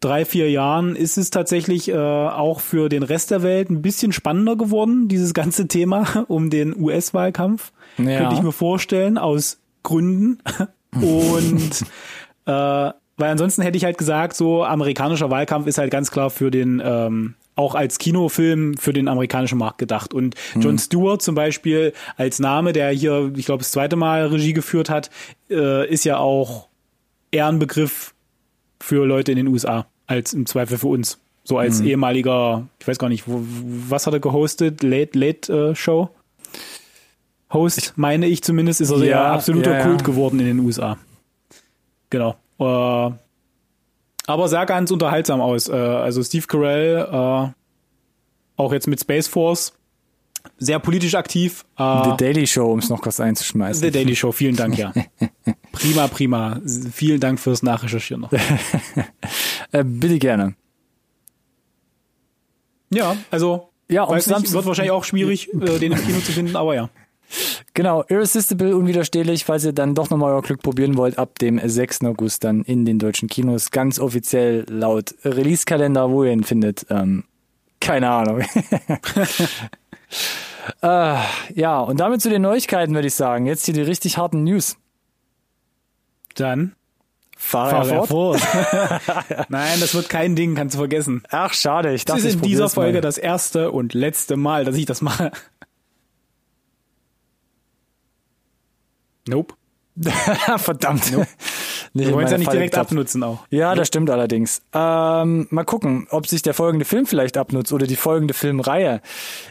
[0.00, 4.12] drei, vier Jahren ist es tatsächlich äh, auch für den Rest der Welt ein bisschen
[4.12, 7.72] spannender geworden, dieses ganze Thema um den US-Wahlkampf.
[7.98, 8.18] Ja.
[8.18, 10.38] Könnte ich mir vorstellen, aus Gründen.
[10.94, 11.82] Und
[12.46, 16.50] äh, weil ansonsten hätte ich halt gesagt, so amerikanischer Wahlkampf ist halt ganz klar für
[16.50, 20.14] den ähm, auch als Kinofilm für den amerikanischen Markt gedacht.
[20.14, 20.78] Und John mhm.
[20.78, 25.10] Stewart zum Beispiel als Name, der hier, ich glaube, das zweite Mal Regie geführt hat,
[25.50, 26.68] äh, ist ja auch
[27.30, 28.14] eher ein Begriff
[28.80, 31.20] für Leute in den USA als im Zweifel für uns.
[31.44, 31.88] So als mhm.
[31.88, 33.42] ehemaliger, ich weiß gar nicht, wo,
[33.88, 34.82] was hat er gehostet?
[34.82, 36.10] Late Late äh, Show?
[37.52, 40.60] Host, ich, meine ich zumindest, ist er ja, ja absoluter ja, Kult geworden in den
[40.60, 40.96] USA.
[42.08, 42.36] Genau.
[42.58, 43.12] Äh,
[44.26, 45.68] aber sah ganz unterhaltsam aus.
[45.68, 47.52] Äh, also Steve Carell, äh,
[48.56, 49.72] auch jetzt mit Space Force,
[50.58, 51.64] sehr politisch aktiv.
[51.78, 53.82] Äh, The Daily Show, um es noch kurz einzuschmeißen.
[53.82, 54.92] The Daily Show, vielen Dank, ja.
[55.72, 56.60] prima, prima.
[56.92, 58.32] Vielen Dank fürs Nachrecherchieren noch.
[59.72, 60.54] äh, bitte gerne.
[62.92, 66.56] Ja, also ja, weiß nicht, wird wahrscheinlich auch schwierig, äh, den im Kino zu finden,
[66.56, 66.90] aber ja.
[67.74, 72.04] Genau, Irresistible, unwiderstehlich, falls ihr dann doch nochmal euer Glück probieren wollt, ab dem 6.
[72.04, 76.86] August dann in den deutschen Kinos, ganz offiziell laut Release-Kalender, wo ihr ihn findet.
[76.90, 77.24] Ähm,
[77.80, 78.40] keine Ahnung.
[80.82, 81.16] äh,
[81.54, 83.46] ja, und damit zu den Neuigkeiten, würde ich sagen.
[83.46, 84.76] Jetzt hier die richtig harten News.
[86.34, 86.74] Dann
[87.42, 88.40] Fahr, fahr fort.
[89.48, 91.22] Nein, das wird kein Ding, kannst du vergessen.
[91.30, 91.94] Ach, schade.
[91.94, 93.00] Ich dachte, das ist in dieser Folge mal.
[93.00, 95.32] das erste und letzte Mal, dass ich das mache.
[99.30, 99.54] Nope.
[100.56, 101.12] Verdammt.
[101.12, 101.26] Nope.
[101.92, 102.92] Nicht Wir wollen es ja nicht Falle direkt getappt.
[102.92, 103.40] abnutzen auch.
[103.50, 104.62] Ja, das stimmt allerdings.
[104.72, 109.00] Ähm, mal gucken, ob sich der folgende Film vielleicht abnutzt oder die folgende Filmreihe.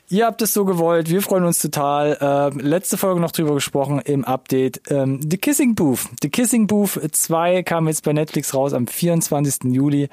[0.09, 2.17] Ihr habt es so gewollt, wir freuen uns total.
[2.21, 4.81] Ähm, letzte Folge noch drüber gesprochen im Update.
[4.89, 5.99] Ähm, The Kissing Booth.
[6.21, 9.73] The Kissing Booth 2 kam jetzt bei Netflix raus am 24.
[9.73, 10.07] Juli.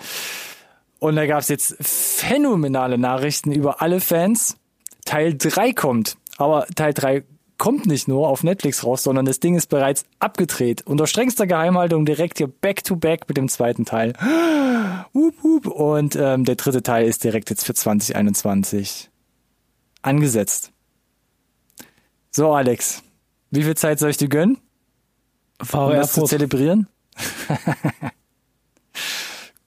[0.98, 4.56] Und da gab es jetzt phänomenale Nachrichten über alle Fans.
[5.04, 6.16] Teil 3 kommt.
[6.38, 7.22] Aber Teil 3
[7.58, 10.82] kommt nicht nur auf Netflix raus, sondern das Ding ist bereits abgedreht.
[10.86, 14.12] Unter strengster Geheimhaltung direkt hier back-to-back mit dem zweiten Teil.
[15.12, 19.10] Und ähm, der dritte Teil ist direkt jetzt für 2021
[20.02, 20.72] angesetzt.
[22.30, 23.02] So, Alex,
[23.50, 24.58] wie viel Zeit soll ich dir gönnen,
[25.58, 26.88] um VR das zu zelebrieren?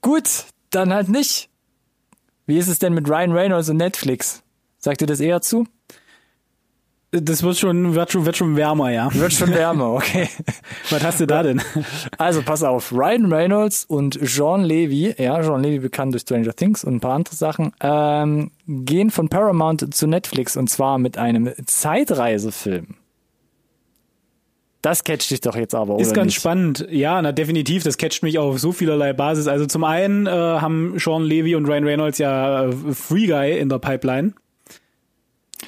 [0.00, 1.50] Gut, dann halt nicht.
[2.46, 4.42] Wie ist es denn mit Ryan Reynolds und Netflix?
[4.78, 5.66] Sagt ihr das eher zu?
[7.12, 9.12] Das wird schon, wird schon, wird schon wärmer, ja.
[9.12, 10.28] Wird schon wärmer, okay.
[10.90, 11.60] Was hast du da denn?
[12.18, 16.84] Also pass auf, Ryan Reynolds und Jean Levy, ja, Jean Levy bekannt durch Stranger Things
[16.84, 21.52] und ein paar andere Sachen, ähm, gehen von Paramount zu Netflix und zwar mit einem
[21.66, 22.94] Zeitreisefilm.
[24.82, 26.36] Das catcht dich doch jetzt aber, oder Ist ganz nicht?
[26.36, 26.86] spannend.
[26.90, 27.82] Ja, na definitiv.
[27.82, 29.46] Das catcht mich auf so vielerlei Basis.
[29.46, 33.68] Also zum einen äh, haben Sean Levy und Ryan Reynolds ja äh, Free Guy in
[33.68, 34.32] der Pipeline.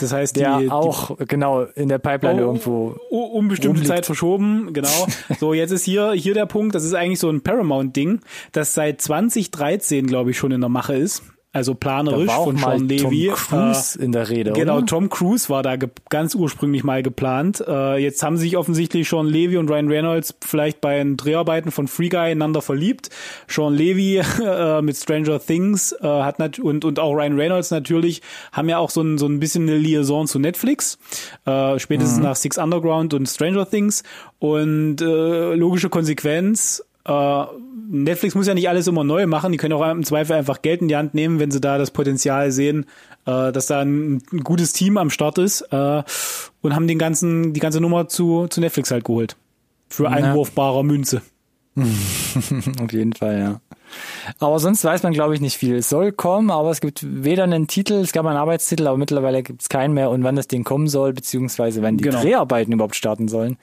[0.03, 2.97] Das heißt, die, Der die auch, genau, in der Pipeline Oh, irgendwo.
[3.11, 3.87] unbestimmte rumliegt.
[3.89, 5.07] Zeit verschoben, genau.
[5.39, 8.21] So, jetzt ist hier, hier der Punkt, das ist eigentlich so ein Paramount-Ding,
[8.53, 11.23] das seit 2013, glaube ich, schon in der Mache ist.
[11.55, 13.27] Also planerisch von mal Sean Levy.
[13.27, 14.87] Tom Cruise in der Rede, Genau, oder?
[14.87, 15.77] Tom Cruise war da
[16.09, 17.63] ganz ursprünglich mal geplant.
[17.67, 21.89] Äh, jetzt haben sich offensichtlich Sean Levy und Ryan Reynolds vielleicht bei den Dreharbeiten von
[21.89, 23.11] Free Guy ineinander verliebt.
[23.49, 28.23] Sean Levy äh, mit Stranger Things äh, hat nat und und auch Ryan Reynolds natürlich
[28.53, 30.99] haben ja auch so ein so ein bisschen eine Liaison zu Netflix.
[31.45, 34.05] Äh, spätestens nach Six Underground und Stranger Things
[34.39, 37.45] und äh, logische Konsequenz äh,
[37.91, 39.53] Netflix muss ja nicht alles immer neu machen.
[39.53, 41.91] Die können auch im Zweifel einfach Geld in die Hand nehmen, wenn sie da das
[41.91, 42.87] Potenzial sehen,
[43.27, 46.03] äh, dass da ein, ein gutes Team am Start ist äh,
[46.63, 49.37] und haben den ganzen, die ganze Nummer zu, zu Netflix halt geholt.
[49.89, 51.23] Für einwurfbarer Münze.
[51.77, 53.61] Auf jeden Fall, ja.
[54.39, 55.77] Aber sonst weiß man, glaube ich, nicht viel.
[55.77, 59.43] Es soll kommen, aber es gibt weder einen Titel, es gab einen Arbeitstitel, aber mittlerweile
[59.43, 62.23] gibt es keinen mehr und wann das Ding kommen soll, beziehungsweise wann die Genau.
[62.23, 63.59] Dreharbeiten überhaupt starten sollen,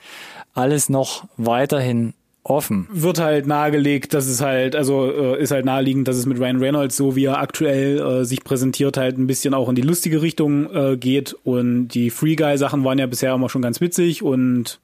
[0.53, 2.88] alles noch weiterhin offen.
[2.91, 6.60] Wird halt nahegelegt, dass es halt, also äh, ist halt naheliegend, dass es mit Ryan
[6.60, 10.21] Reynolds, so wie er aktuell äh, sich präsentiert, halt ein bisschen auch in die lustige
[10.21, 11.36] Richtung äh, geht.
[11.43, 14.80] Und die Free Guy-Sachen waren ja bisher immer schon ganz witzig und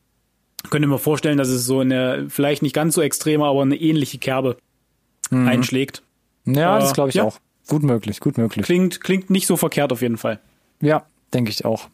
[0.70, 4.18] könnte mir vorstellen, dass es so eine, vielleicht nicht ganz so extreme, aber eine ähnliche
[4.18, 4.58] Kerbe
[5.32, 6.04] einschlägt.
[6.46, 7.24] Ja, Äh, das glaube ich ja.
[7.24, 7.40] auch.
[7.68, 8.66] Gut möglich, gut möglich.
[8.66, 10.40] Klingt, klingt nicht so verkehrt auf jeden Fall.
[10.82, 11.88] Ja, denke ich auch.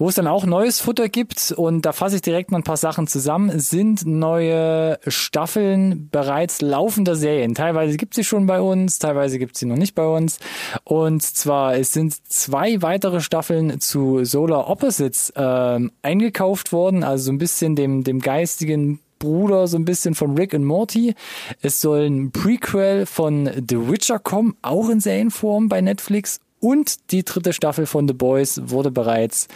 [0.00, 2.76] Wo es dann auch neues Futter gibt, und da fasse ich direkt mal ein paar
[2.76, 7.56] Sachen zusammen, sind neue Staffeln bereits laufender Serien.
[7.56, 10.38] Teilweise gibt sie schon bei uns, teilweise gibt sie noch nicht bei uns.
[10.84, 17.32] Und zwar, es sind zwei weitere Staffeln zu Solar Opposites ähm, eingekauft worden, also so
[17.32, 21.14] ein bisschen dem, dem geistigen Bruder so ein bisschen von Rick und Morty.
[21.60, 26.38] Es soll ein Prequel von The Witcher kommen, auch in Serienform bei Netflix.
[26.60, 29.48] Und die dritte Staffel von The Boys wurde bereits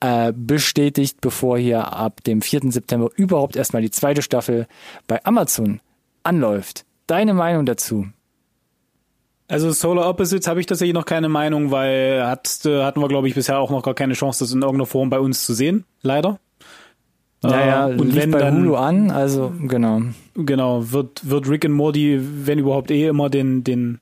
[0.00, 2.72] äh, bestätigt, bevor hier ab dem 4.
[2.72, 4.66] September überhaupt erstmal die zweite Staffel
[5.06, 5.80] bei Amazon
[6.22, 6.84] anläuft.
[7.06, 8.06] Deine Meinung dazu?
[9.48, 13.28] Also Solar Opposites habe ich tatsächlich noch keine Meinung, weil hat, äh, hatten wir, glaube
[13.28, 15.84] ich, bisher auch noch gar keine Chance, das in irgendeiner Form bei uns zu sehen.
[16.00, 16.38] Leider.
[17.42, 20.00] Naja, Äh, und wenn bei dann, Hulu an, also genau.
[20.34, 24.00] genau, wird, wird Rick and Morty, wenn überhaupt eh immer den, den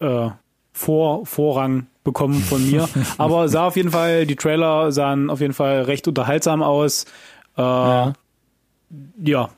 [0.00, 0.28] äh,
[0.76, 2.86] Vor, Vorrang bekommen von mir.
[3.18, 7.04] Aber sah auf jeden Fall, die Trailer sahen auf jeden Fall recht unterhaltsam aus.
[7.56, 8.12] Äh, Ja.
[9.22, 9.48] ja,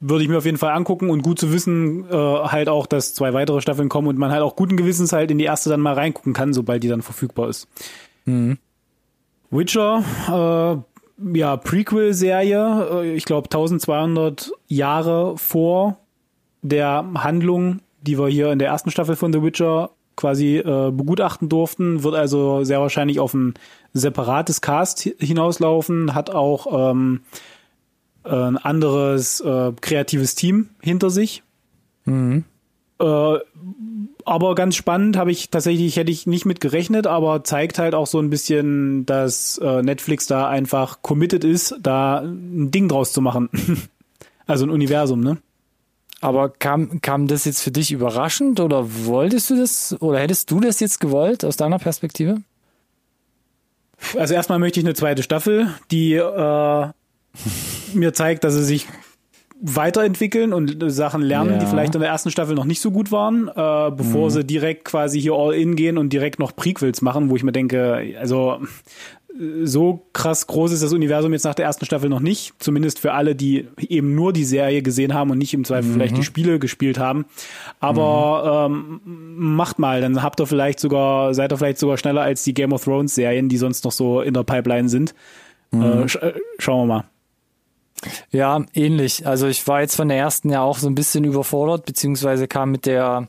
[0.00, 3.14] würde ich mir auf jeden Fall angucken und gut zu wissen, äh, halt auch, dass
[3.14, 5.80] zwei weitere Staffeln kommen und man halt auch guten Gewissens halt in die erste dann
[5.80, 7.68] mal reingucken kann, sobald die dann verfügbar ist.
[9.50, 15.96] Witcher, äh, ja, Prequel-Serie, äh, ich glaube 1200 Jahre vor
[16.60, 21.48] der Handlung, die wir hier in der ersten Staffel von The Witcher quasi äh, begutachten
[21.48, 22.02] durften.
[22.02, 23.54] Wird also sehr wahrscheinlich auf ein
[23.92, 26.14] separates Cast hinauslaufen.
[26.14, 27.20] Hat auch ähm,
[28.24, 31.42] ein anderes äh, kreatives Team hinter sich.
[32.04, 32.44] Mhm.
[32.98, 33.38] Äh,
[34.24, 38.06] aber ganz spannend habe ich tatsächlich, hätte ich nicht mit gerechnet, aber zeigt halt auch
[38.08, 43.20] so ein bisschen, dass äh, Netflix da einfach committed ist, da ein Ding draus zu
[43.20, 43.50] machen.
[44.46, 45.38] also ein Universum, ne?
[46.20, 50.60] Aber kam, kam das jetzt für dich überraschend oder wolltest du das oder hättest du
[50.60, 52.38] das jetzt gewollt aus deiner Perspektive?
[54.16, 56.86] Also erstmal möchte ich eine zweite Staffel, die äh,
[57.94, 58.86] mir zeigt, dass sie sich
[59.60, 61.58] weiterentwickeln und Sachen lernen, ja.
[61.58, 64.30] die vielleicht in der ersten Staffel noch nicht so gut waren, äh, bevor mhm.
[64.30, 67.52] sie direkt quasi hier all in gehen und direkt noch Prequels machen, wo ich mir
[67.52, 68.60] denke, also
[69.64, 73.12] so krass groß ist das Universum jetzt nach der ersten Staffel noch nicht, zumindest für
[73.12, 75.94] alle, die eben nur die Serie gesehen haben und nicht im Zweifel mhm.
[75.94, 77.26] vielleicht die Spiele gespielt haben.
[77.80, 79.00] Aber mhm.
[79.06, 82.54] ähm, macht mal, dann habt ihr vielleicht sogar, seid ihr vielleicht sogar schneller als die
[82.54, 85.14] Game of Thrones Serien, die sonst noch so in der Pipeline sind.
[85.70, 85.82] Mhm.
[85.82, 87.04] Äh, sch äh, schauen wir mal.
[88.30, 89.26] Ja, ähnlich.
[89.26, 92.70] Also ich war jetzt von der ersten ja auch so ein bisschen überfordert, beziehungsweise kam
[92.70, 93.28] mit der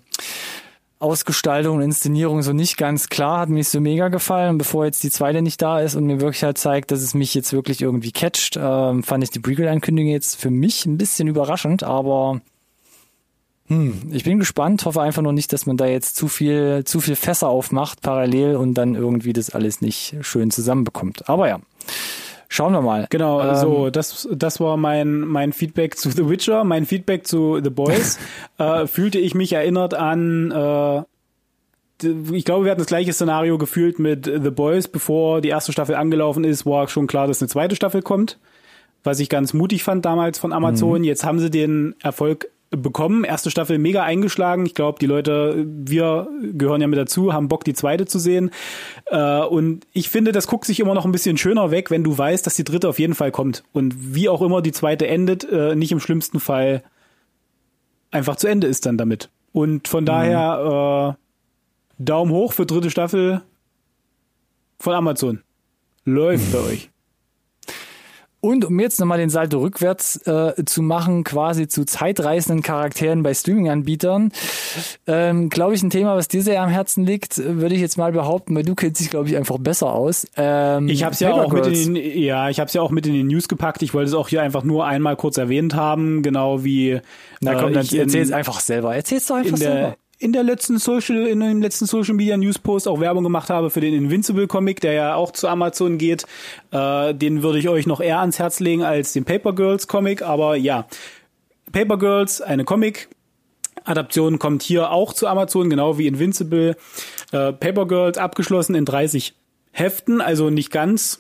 [1.00, 4.52] Ausgestaltung und Inszenierung so nicht ganz klar, hat mir nicht so mega gefallen.
[4.52, 7.14] Und bevor jetzt die zweite nicht da ist und mir wirklich halt zeigt, dass es
[7.14, 11.28] mich jetzt wirklich irgendwie catcht, ähm, fand ich die Prequel-Ankündigung jetzt für mich ein bisschen
[11.28, 12.42] überraschend, aber
[13.68, 17.02] hm, ich bin gespannt, hoffe einfach nur nicht, dass man da jetzt zu viel, zu
[17.02, 21.28] viel Fässer aufmacht parallel und dann irgendwie das alles nicht schön zusammenbekommt.
[21.30, 21.60] Aber ja.
[22.50, 23.08] Schauen wir mal.
[23.10, 27.60] Genau, ähm, so, das, das war mein, mein Feedback zu The Witcher, mein Feedback zu
[27.62, 28.20] The Boys.
[28.58, 31.04] äh, fühlte ich mich erinnert an, äh,
[32.32, 35.96] ich glaube, wir hatten das gleiche Szenario gefühlt mit The Boys, bevor die erste Staffel
[35.96, 38.38] angelaufen ist, war schon klar, dass eine zweite Staffel kommt.
[39.04, 41.00] Was ich ganz mutig fand damals von Amazon.
[41.00, 41.06] Mhm.
[41.06, 43.24] Jetzt haben sie den Erfolg bekommen.
[43.24, 44.66] Erste Staffel mega eingeschlagen.
[44.66, 48.52] Ich glaube, die Leute, wir gehören ja mit dazu, haben Bock, die zweite zu sehen.
[49.06, 52.18] Äh, und ich finde, das guckt sich immer noch ein bisschen schöner weg, wenn du
[52.18, 53.64] weißt, dass die dritte auf jeden Fall kommt.
[53.74, 56.84] Und wie auch immer die zweite endet, äh, nicht im schlimmsten Fall
[58.12, 59.30] einfach zu Ende ist dann damit.
[59.54, 60.08] Und von mhm.
[60.08, 63.42] daher äh, Daumen hoch für dritte Staffel
[64.80, 65.42] von Amazon.
[66.04, 66.90] Läuft bei euch.
[68.40, 73.34] Und um jetzt nochmal den Salto rückwärts äh, zu machen, quasi zu zeitreisenden Charakteren bei
[73.34, 74.32] Streaming-Anbietern,
[75.08, 78.12] ähm, glaube ich, ein Thema, was dir sehr am Herzen liegt, würde ich jetzt mal
[78.12, 80.28] behaupten, weil du kennst dich, glaube ich, einfach besser aus.
[80.38, 83.08] Ähm, ich habe es ja auch mit in den, ja, ich habe ja auch mit
[83.08, 83.82] in den News gepackt.
[83.82, 87.00] Ich wollte es auch hier einfach nur einmal kurz erwähnt haben, genau wie.
[87.42, 88.96] Na komm, äh, dann erzähl es einfach selber.
[88.96, 92.88] Erzähl's doch einfach selber in der letzten Social, in dem letzten Social Media News Post
[92.88, 96.26] auch Werbung gemacht habe für den Invincible Comic, der ja auch zu Amazon geht.
[96.72, 100.22] Äh, den würde ich euch noch eher ans Herz legen als den Paper Girls Comic,
[100.22, 100.88] aber ja.
[101.72, 103.10] Paper Girls, eine Comic.
[103.84, 106.76] Adaption kommt hier auch zu Amazon, genau wie Invincible.
[107.32, 109.36] Äh, Paper Girls abgeschlossen in 30
[109.72, 111.20] Heften, also nicht ganz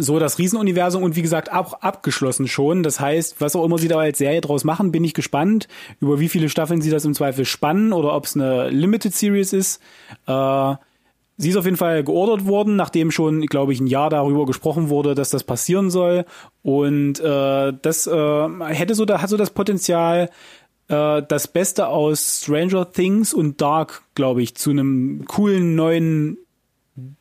[0.00, 2.84] so das Riesenuniversum und wie gesagt auch abgeschlossen schon.
[2.84, 5.66] Das heißt, was auch immer sie da als Serie draus machen, bin ich gespannt,
[6.00, 9.52] über wie viele Staffeln sie das im Zweifel spannen oder ob es eine Limited Series
[9.52, 9.82] ist.
[10.26, 10.74] Äh,
[11.36, 14.88] sie ist auf jeden Fall geordert worden, nachdem schon, glaube ich, ein Jahr darüber gesprochen
[14.88, 16.26] wurde, dass das passieren soll.
[16.62, 20.30] Und äh, das äh, hätte so, da hat so das Potenzial,
[20.86, 26.38] äh, das Beste aus Stranger Things und Dark, glaube ich, zu einem coolen neuen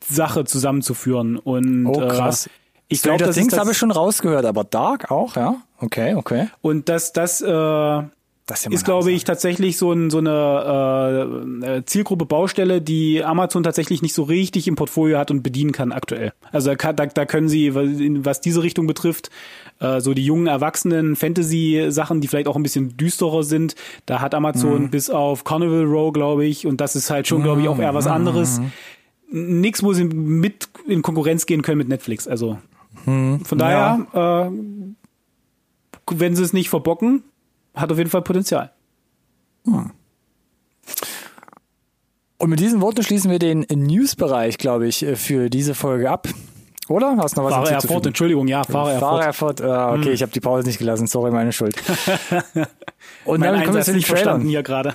[0.03, 1.37] Sache zusammenzuführen.
[1.37, 2.45] Und, oh, krass.
[2.45, 2.49] Äh,
[2.89, 5.55] ich glaube, das Things habe ich schon rausgehört, aber Dark auch, ja?
[5.79, 6.47] Okay, okay.
[6.61, 11.85] Und das, das, äh, das ist, ist glaube ich, tatsächlich so, ein, so eine äh,
[11.85, 16.31] Zielgruppe Baustelle, die Amazon tatsächlich nicht so richtig im Portfolio hat und bedienen kann aktuell.
[16.53, 19.31] Also da, da können sie, was diese Richtung betrifft,
[19.79, 24.33] äh, so die jungen Erwachsenen Fantasy-Sachen, die vielleicht auch ein bisschen düsterer sind, da hat
[24.33, 24.89] Amazon mhm.
[24.91, 27.93] bis auf Carnival Row, glaube ich, und das ist halt schon, glaube ich, auch eher
[27.93, 28.11] was mhm.
[28.11, 28.59] anderes.
[28.59, 28.71] Mhm
[29.29, 32.29] nichts, wo sie mit in Konkurrenz gehen können mit Netflix.
[32.29, 32.59] Also
[33.07, 34.47] hm, von daher, ja.
[34.47, 34.51] äh,
[36.11, 37.23] wenn sie es nicht verbocken,
[37.73, 38.71] hat auf jeden Fall Potenzial.
[39.65, 39.91] Hm.
[42.37, 46.27] Und mit diesen Worten schließen wir den News-Bereich, glaube ich, für diese Folge ab.
[46.89, 47.17] Oder?
[47.17, 49.09] Hast du noch was Fahrer Erfurt, Entschuldigung, ja, Fahrer Erfurt.
[49.09, 50.13] Fahrer Erfurt, uh, okay, hm.
[50.13, 51.75] ich habe die Pause nicht gelassen, sorry, meine Schuld.
[53.25, 54.41] Und mein dann kommen wir zu den Trailern.
[54.41, 54.93] hier gerade.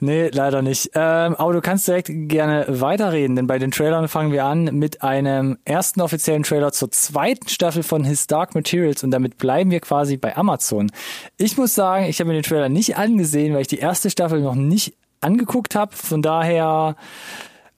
[0.00, 0.90] Nee, leider nicht.
[0.94, 5.02] Ähm, aber du kannst direkt gerne weiterreden, denn bei den Trailern fangen wir an mit
[5.02, 9.80] einem ersten offiziellen Trailer zur zweiten Staffel von His Dark Materials und damit bleiben wir
[9.80, 10.90] quasi bei Amazon.
[11.36, 14.40] Ich muss sagen, ich habe mir den Trailer nicht angesehen, weil ich die erste Staffel
[14.40, 15.94] noch nicht angeguckt habe.
[15.94, 16.96] Von daher,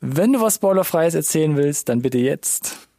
[0.00, 2.89] wenn du was Spoilerfreies erzählen willst, dann bitte jetzt.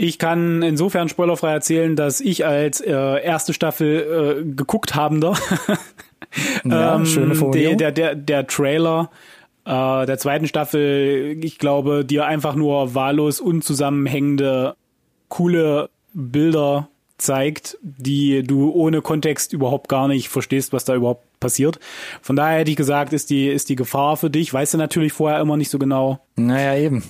[0.00, 5.36] Ich kann insofern spoilerfrei erzählen, dass ich als äh, erste Staffel äh, geguckt habender
[6.64, 9.10] ja, ähm, schöne der, der, der, der Trailer
[9.68, 14.76] äh, der zweiten Staffel, ich glaube, dir einfach nur wahllos unzusammenhängende,
[15.28, 16.88] coole Bilder
[17.18, 21.80] zeigt, die du ohne Kontext überhaupt gar nicht verstehst, was da überhaupt passiert.
[22.22, 25.12] Von daher hätte ich gesagt, ist die, ist die Gefahr für dich, weißt du natürlich
[25.12, 26.20] vorher immer nicht so genau.
[26.36, 27.02] Naja, eben.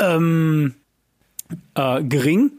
[0.00, 0.74] Ähm,
[1.74, 2.52] äh, gering.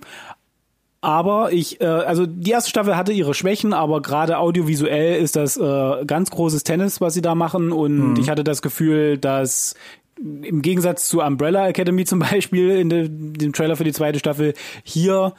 [1.02, 5.56] Aber ich, äh, also die erste Staffel hatte ihre Schwächen, aber gerade audiovisuell ist das
[5.56, 7.72] äh, ganz großes Tennis, was sie da machen.
[7.72, 8.16] Und mhm.
[8.20, 9.76] ich hatte das Gefühl, dass
[10.18, 14.54] im Gegensatz zu Umbrella Academy zum Beispiel in de, dem Trailer für die zweite Staffel
[14.84, 15.34] hier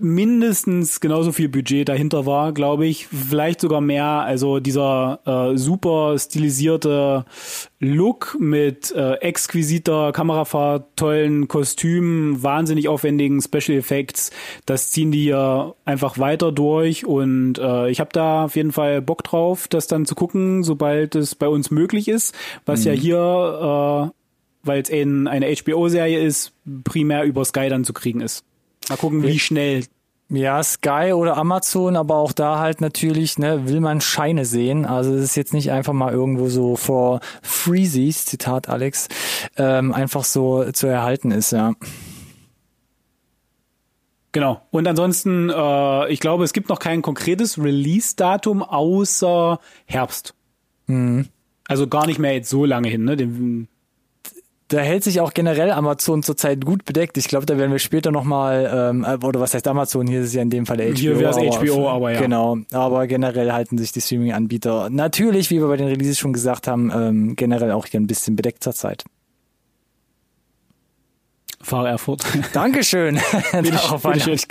[0.00, 4.04] mindestens genauso viel Budget dahinter war, glaube ich, vielleicht sogar mehr.
[4.04, 7.24] Also dieser äh, super stilisierte
[7.78, 14.32] Look mit äh, exquisiter Kamerafahrt, tollen Kostümen, wahnsinnig aufwendigen Special Effects,
[14.66, 19.00] das ziehen die ja einfach weiter durch und äh, ich habe da auf jeden Fall
[19.00, 22.34] Bock drauf, das dann zu gucken, sobald es bei uns möglich ist,
[22.66, 22.86] was mhm.
[22.86, 26.52] ja hier, äh, weil es eine HBO-Serie ist,
[26.84, 28.44] primär über Sky dann zu kriegen ist.
[28.88, 29.84] Mal gucken, wie schnell.
[30.30, 34.86] Ja, Sky oder Amazon, aber auch da halt natürlich, ne, will man Scheine sehen.
[34.86, 39.08] Also es ist jetzt nicht einfach mal irgendwo so vor Freezies, Zitat Alex,
[39.56, 41.74] ähm, einfach so zu erhalten ist, ja.
[44.32, 44.62] Genau.
[44.70, 50.34] Und ansonsten, äh, ich glaube, es gibt noch kein konkretes Release-Datum außer Herbst.
[50.86, 51.28] Mhm.
[51.68, 53.16] Also gar nicht mehr jetzt so lange hin, ne?
[53.16, 53.68] Den,
[54.74, 57.16] da hält sich auch generell Amazon zurzeit gut bedeckt.
[57.16, 60.26] Ich glaube, da werden wir später nochmal, ähm, äh, oder was heißt Amazon, hier ist
[60.26, 60.94] es ja in dem Fall HBO.
[60.96, 62.20] Hier wäre es HBO, aber ja.
[62.20, 66.66] Genau, aber generell halten sich die Streaming-Anbieter natürlich, wie wir bei den Releases schon gesagt
[66.66, 69.04] haben, ähm, generell auch hier ein bisschen bedeckt zurzeit.
[71.62, 72.24] Fahr Erfurt.
[72.52, 73.20] Dankeschön.
[73.52, 74.48] darauf habe ich,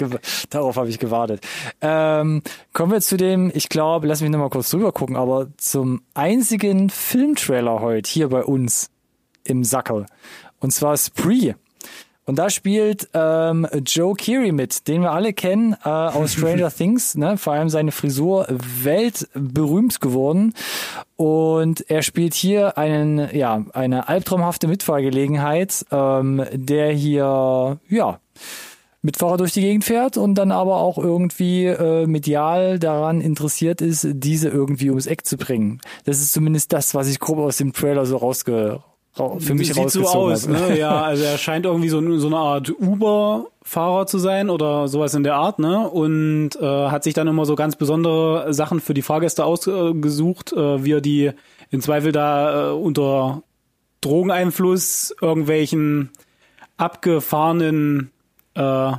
[0.50, 1.46] darauf hab ich gewartet.
[1.82, 6.02] Ähm, kommen wir zu dem, ich glaube, lass mich nochmal kurz drüber gucken, aber zum
[6.14, 8.90] einzigen Filmtrailer heute hier bei uns
[9.44, 10.06] im Sackel.
[10.60, 11.54] Und zwar Spree.
[12.26, 17.16] Und da spielt ähm, Joe Keery mit, den wir alle kennen äh, aus Stranger Things,
[17.16, 17.38] ne?
[17.38, 20.54] vor allem seine Frisur weltberühmt geworden.
[21.18, 28.20] Und er spielt hier einen, ja, eine albtraumhafte Mitfahrgelegenheit, ähm, der hier, ja,
[29.06, 34.08] Mitfahrer durch die Gegend fährt und dann aber auch irgendwie äh, medial daran interessiert ist,
[34.14, 35.82] diese irgendwie ums Eck zu bringen.
[36.06, 38.82] Das ist zumindest das, was ich grob aus dem Trailer so rausge
[39.14, 40.78] für mich Sieht so aus, ne?
[40.78, 45.24] Ja, also er scheint irgendwie so, so eine Art Uber-Fahrer zu sein oder sowas in
[45.24, 45.88] der Art, ne?
[45.88, 50.84] Und äh, hat sich dann immer so ganz besondere Sachen für die Fahrgäste ausgesucht, äh,
[50.84, 51.32] wie er die
[51.70, 53.44] in Zweifel da äh, unter
[54.02, 56.10] Drogeneinfluss irgendwelchen
[56.78, 58.10] abgefahrenen
[58.56, 58.94] äh,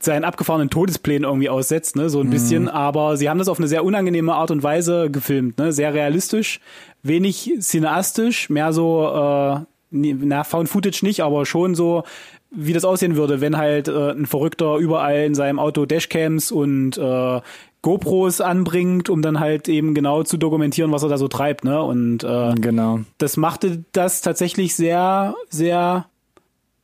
[0.00, 2.30] seinen abgefahrenen Todesplänen irgendwie aussetzt, ne, so ein mhm.
[2.30, 2.68] bisschen.
[2.68, 6.60] Aber sie haben das auf eine sehr unangenehme Art und Weise gefilmt, ne, sehr realistisch,
[7.02, 12.04] wenig cineastisch, mehr so, äh, na, Found Footage nicht, aber schon so,
[12.50, 16.96] wie das aussehen würde, wenn halt äh, ein Verrückter überall in seinem Auto Dashcams und
[16.96, 17.40] äh,
[17.82, 21.80] GoPros anbringt, um dann halt eben genau zu dokumentieren, was er da so treibt, ne?
[21.82, 23.00] Und äh, genau.
[23.18, 26.06] das machte das tatsächlich sehr, sehr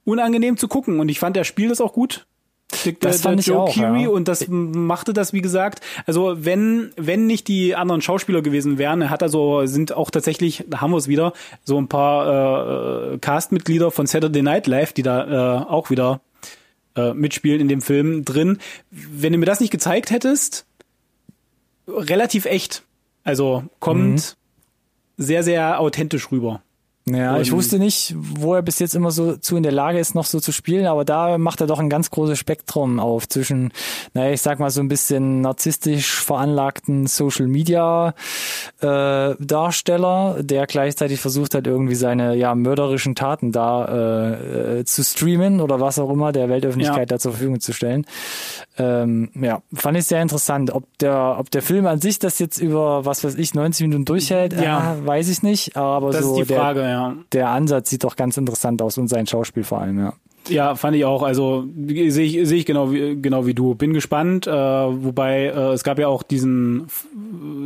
[0.04, 1.00] unangenehm zu gucken.
[1.00, 2.26] Und ich fand, er spielt das auch gut.
[2.84, 4.08] Der, das fand der Joe ich auch, Keery ja.
[4.08, 5.80] und das machte das wie gesagt.
[6.06, 10.80] Also wenn wenn nicht die anderen Schauspieler gewesen wären, hat also sind auch tatsächlich, da
[10.80, 15.62] haben wir es wieder, so ein paar äh, Castmitglieder von Saturday Night Live, die da
[15.62, 16.20] äh, auch wieder
[16.96, 18.58] äh, mitspielen in dem Film drin.
[18.90, 20.66] Wenn du mir das nicht gezeigt hättest,
[21.86, 22.82] relativ echt.
[23.24, 24.36] Also kommt
[25.16, 25.22] mhm.
[25.22, 26.63] sehr sehr authentisch rüber.
[27.06, 30.14] Ja, ich wusste nicht, wo er bis jetzt immer so zu in der Lage ist,
[30.14, 33.72] noch so zu spielen, aber da macht er doch ein ganz großes Spektrum auf zwischen,
[34.14, 38.14] naja, ich sag mal so ein bisschen narzisstisch veranlagten Social Media
[38.80, 45.04] äh, Darsteller, der gleichzeitig versucht hat, irgendwie seine ja mörderischen Taten da äh, äh, zu
[45.04, 47.16] streamen oder was auch immer der Weltöffentlichkeit ja.
[47.16, 48.06] da zur Verfügung zu stellen.
[48.76, 50.72] Ähm, ja, fand ich sehr interessant.
[50.72, 54.04] Ob der, ob der Film an sich das jetzt über, was weiß ich, 90 Minuten
[54.04, 54.94] durchhält, ja.
[54.94, 58.04] äh, weiß ich nicht, aber das so ist die Frage, der, ja der Ansatz sieht
[58.04, 60.14] doch ganz interessant aus und sein Schauspiel vor allem, ja.
[60.48, 61.22] Ja, fand ich auch.
[61.22, 63.74] Also sehe ich, sehe ich genau wie genau wie du.
[63.74, 64.46] Bin gespannt.
[64.46, 66.86] Äh, wobei äh, es gab ja auch diesen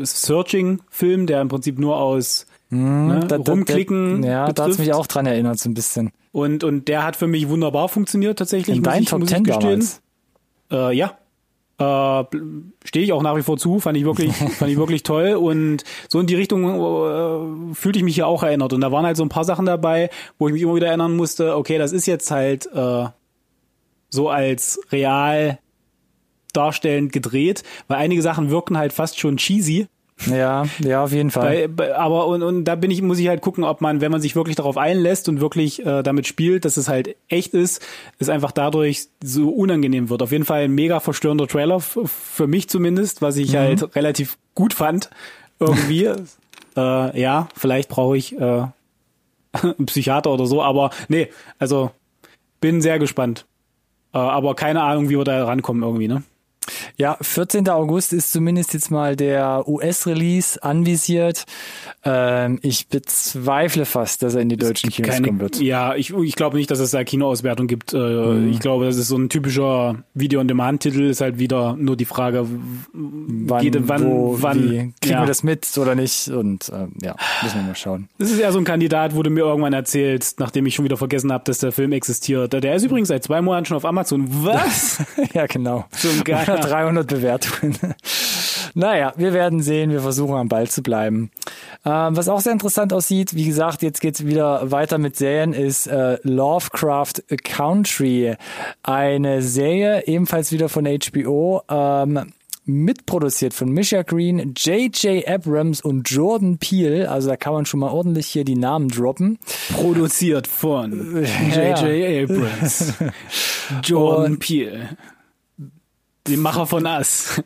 [0.03, 4.23] Searching-Film, der im Prinzip nur aus mm, ne, da, rumklicken.
[4.23, 6.13] Da, ja, da hat's mich auch dran erinnert so ein bisschen.
[6.31, 8.77] Und und der hat für mich wunderbar funktioniert tatsächlich.
[8.77, 10.01] In deinen Top Ten damals.
[10.71, 11.19] Äh, ja,
[11.79, 12.25] äh,
[12.85, 15.35] Stehe ich auch nach wie vor zu, fand ich wirklich, fand ich wirklich toll.
[15.35, 18.73] Und so in die Richtung äh, fühlte ich mich ja auch erinnert.
[18.73, 21.17] Und da waren halt so ein paar Sachen dabei, wo ich mich immer wieder erinnern
[21.17, 23.07] musste, okay, das ist jetzt halt äh,
[24.11, 25.59] so als real
[26.53, 29.87] darstellend gedreht, weil einige Sachen wirken halt fast schon cheesy.
[30.27, 31.69] Ja, ja, auf jeden Fall.
[31.69, 34.21] Bei, aber und, und da bin ich, muss ich halt gucken, ob man, wenn man
[34.21, 37.85] sich wirklich darauf einlässt und wirklich äh, damit spielt, dass es halt echt ist,
[38.19, 40.23] es einfach dadurch so unangenehm wird.
[40.23, 43.59] Auf jeden Fall ein mega verstörender Trailer, für mich zumindest, was ich mhm.
[43.59, 45.11] halt relativ gut fand.
[45.61, 46.05] Irgendwie.
[46.77, 48.41] äh, ja, vielleicht brauche ich äh,
[49.53, 51.91] einen Psychiater oder so, aber nee, also
[52.61, 53.47] bin sehr gespannt.
[54.13, 56.23] Äh, aber keine Ahnung, wie wir da rankommen irgendwie, ne?
[56.97, 57.69] Ja, 14.
[57.69, 61.45] August ist zumindest jetzt mal der US-Release anvisiert.
[62.05, 65.61] Ähm, ich bezweifle fast, dass er in die deutschen Kinos keine, kommen wird.
[65.61, 67.95] Ja, ich, ich glaube nicht, dass es da Kinoauswertung gibt.
[67.95, 68.51] Äh, mhm.
[68.51, 71.03] Ich glaube, das ist so ein typischer Video-on-Demand-Titel.
[71.03, 72.47] Ist halt wieder nur die Frage,
[72.93, 75.23] wann, jede, wann, wo, wann kriegen ja.
[75.23, 76.29] wir das mit oder nicht?
[76.29, 78.09] Und äh, ja, müssen wir mal schauen.
[78.19, 81.33] Das ist eher so ein Kandidat, du mir irgendwann erzählst, nachdem ich schon wieder vergessen
[81.33, 82.53] habe, dass der Film existiert.
[82.53, 84.27] Der ist übrigens seit zwei Monaten schon auf Amazon.
[84.45, 85.03] Was?
[85.35, 85.85] ja, genau.
[85.93, 87.77] So ein geiler 300 Bewertungen.
[88.75, 89.91] naja, wir werden sehen.
[89.91, 91.31] Wir versuchen am Ball zu bleiben.
[91.85, 95.87] Ähm, was auch sehr interessant aussieht, wie gesagt, jetzt geht's wieder weiter mit Serien, ist
[95.87, 98.37] äh, Lovecraft Country.
[98.83, 101.63] Eine Serie, ebenfalls wieder von HBO.
[101.69, 102.33] Ähm,
[102.69, 105.27] mitproduziert von Misha Green, J.J.
[105.27, 107.11] Abrams und Jordan Peele.
[107.11, 109.39] Also da kann man schon mal ordentlich hier die Namen droppen.
[109.73, 112.31] Produziert von J.J.
[112.31, 112.93] Abrams,
[113.83, 114.91] Jordan und Peele.
[116.29, 117.43] Die Macher von Us.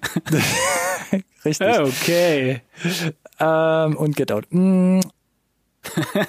[1.45, 1.79] Richtig.
[1.79, 2.63] Okay.
[3.39, 4.47] Ähm, und Get Out.
[4.51, 5.01] Mm.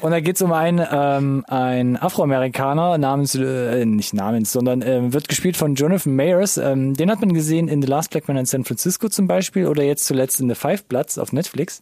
[0.02, 5.14] und da geht es um einen, ähm, einen Afroamerikaner namens, äh, nicht namens, sondern äh,
[5.14, 6.58] wird gespielt von Jonathan Mayers.
[6.58, 9.68] Ähm, den hat man gesehen in The Last Black Man in San Francisco zum Beispiel
[9.68, 11.82] oder jetzt zuletzt in The Five Bloods auf Netflix.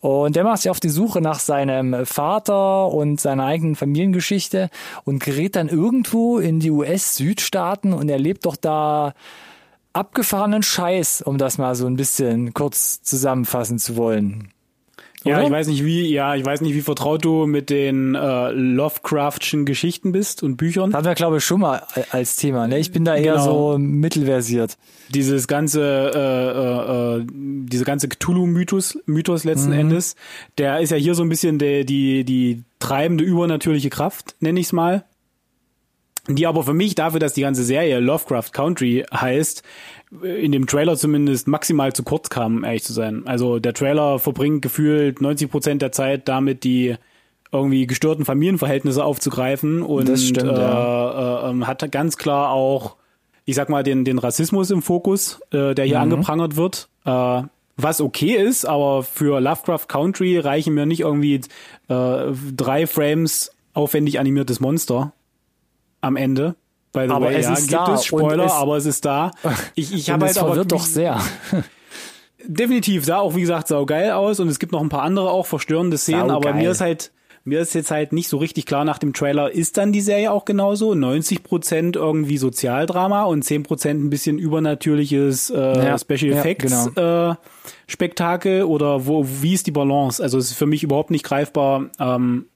[0.00, 4.70] Und der macht sich auf die Suche nach seinem Vater und seiner eigenen Familiengeschichte
[5.04, 9.14] und gerät dann irgendwo in die US-Südstaaten und erlebt doch da
[9.98, 14.52] abgefahrenen Scheiß, um das mal so ein bisschen kurz zusammenfassen zu wollen.
[15.24, 18.50] Ja, ich weiß nicht wie, ja, ich weiß nicht, wie vertraut du mit den äh,
[18.52, 20.90] Lovecraftschen Geschichten bist und Büchern.
[20.90, 21.82] Das hatten wir, glaube ich, schon mal
[22.12, 22.68] als Thema.
[22.68, 22.78] Ne?
[22.78, 23.72] Ich bin da eher genau.
[23.72, 24.78] so mittelversiert.
[25.08, 25.82] Dieses ganze,
[26.14, 29.80] äh, äh, äh, diese ganze Cthulhu-Mythos, Mythos letzten mhm.
[29.80, 30.14] Endes,
[30.56, 34.66] der ist ja hier so ein bisschen der, die, die treibende übernatürliche Kraft, nenne ich
[34.66, 35.04] es mal
[36.28, 39.62] die aber für mich dafür, dass die ganze Serie Lovecraft Country heißt,
[40.22, 43.22] in dem Trailer zumindest maximal zu kurz kam, ehrlich zu sein.
[43.26, 46.96] Also der Trailer verbringt gefühlt 90 Prozent der Zeit damit, die
[47.52, 51.50] irgendwie gestörten Familienverhältnisse aufzugreifen und stimmt, äh, ja.
[51.50, 52.96] äh, hat ganz klar auch,
[53.44, 56.12] ich sag mal, den, den Rassismus im Fokus, äh, der hier mhm.
[56.12, 56.88] angeprangert wird.
[57.04, 57.42] Äh,
[57.80, 61.40] was okay ist, aber für Lovecraft Country reichen mir nicht irgendwie
[61.88, 65.12] äh, drei Frames aufwendig animiertes Monster
[66.00, 66.56] am Ende.
[66.92, 69.04] By the aber way, es ja, ist gibt da es Spoiler, es, aber es ist
[69.04, 69.30] da.
[69.74, 71.20] Ich, ich habe halt aber doch sehr.
[72.46, 75.30] Definitiv sah auch wie gesagt sau geil aus und es gibt noch ein paar andere
[75.30, 77.12] auch verstörende Szenen, aber mir ist halt
[77.48, 80.30] mir ist jetzt halt nicht so richtig klar nach dem Trailer, ist dann die Serie
[80.30, 80.94] auch genauso?
[80.94, 86.88] 90 Prozent irgendwie Sozialdrama und 10 Prozent ein bisschen übernatürliches äh, ja, Special Effects ja,
[86.94, 87.30] genau.
[87.30, 87.36] äh,
[87.86, 90.22] Spektakel oder wo, wie ist die Balance?
[90.22, 92.46] Also es ist für mich überhaupt nicht greifbar, ähm,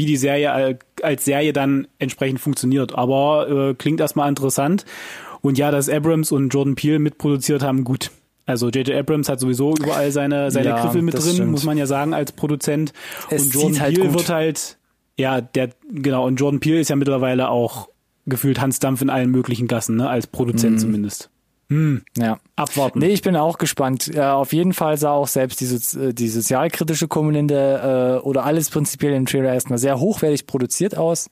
[0.00, 2.94] wie die Serie als Serie dann entsprechend funktioniert.
[2.94, 4.86] Aber äh, klingt erstmal interessant.
[5.42, 8.10] Und ja, dass Abrams und Jordan Peele mitproduziert haben, gut.
[8.46, 8.96] Also J.J.
[8.96, 11.50] Abrams hat sowieso überall seine, seine ja, Griffel mit drin, stimmt.
[11.50, 12.94] muss man ja sagen, als Produzent.
[13.28, 14.18] Es und Jordan halt Peele gut.
[14.18, 14.78] wird halt,
[15.18, 17.90] ja, der, genau, und Jordan Peele ist ja mittlerweile auch
[18.26, 20.78] gefühlt Hans Dampf in allen möglichen Gassen, ne, als Produzent mhm.
[20.78, 21.30] zumindest.
[21.70, 22.38] Hm, ja.
[22.56, 22.98] Abwarten.
[22.98, 24.10] Nee, ich bin auch gespannt.
[24.12, 28.70] Äh, auf jeden Fall sah auch selbst die, äh, die sozialkritische Komponente äh, oder alles
[28.70, 31.30] prinzipiell im Trailer erstmal sehr hochwertig produziert aus.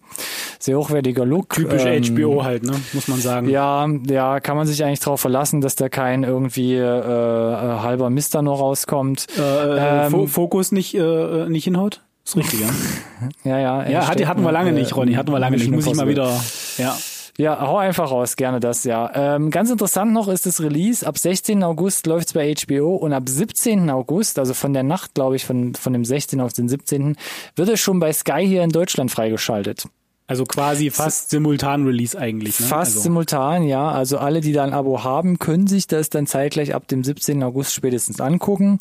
[0.61, 1.55] Sehr hochwertiger Look.
[1.55, 2.80] Typisch ähm, HBO halt, ne?
[2.93, 3.49] Muss man sagen.
[3.49, 8.09] Ja, ja, kann man sich eigentlich darauf verlassen, dass da kein irgendwie äh, äh halber
[8.09, 9.26] Mister noch rauskommt.
[9.36, 12.03] Äh, ähm, Fokus nicht, äh, nicht hinhaut?
[12.24, 12.61] Ist richtig,
[13.45, 13.59] ja.
[13.59, 13.89] ja, ja.
[13.89, 15.14] Ja, hat, hatten wir lange nicht, Ronny.
[15.14, 15.68] Hatten wir lange nicht.
[15.70, 16.32] Muss ich mal wieder,
[16.76, 16.97] ja.
[17.41, 19.12] Ja, hau einfach raus, gerne das, ja.
[19.14, 21.07] Ähm, ganz interessant noch ist das Release.
[21.07, 21.62] Ab 16.
[21.62, 23.89] August läuft's bei HBO und ab 17.
[23.91, 26.41] August, also von der Nacht, glaube ich, von, von dem 16.
[26.41, 27.16] auf den 17.,
[27.55, 29.86] wird es schon bei Sky hier in Deutschland freigeschaltet.
[30.26, 32.59] Also quasi fast simultan Release eigentlich.
[32.59, 32.66] Ne?
[32.66, 33.03] Fast also.
[33.03, 33.89] simultan, ja.
[33.89, 37.45] Also alle, die da ein Abo haben, können sich das dann zeitgleich ab dem 17.
[37.45, 38.78] August spätestens angucken.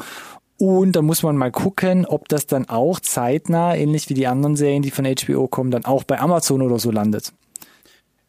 [0.58, 4.56] Und da muss man mal gucken, ob das dann auch zeitnah, ähnlich wie die anderen
[4.56, 7.32] Serien, die von HBO kommen, dann auch bei Amazon oder so landet.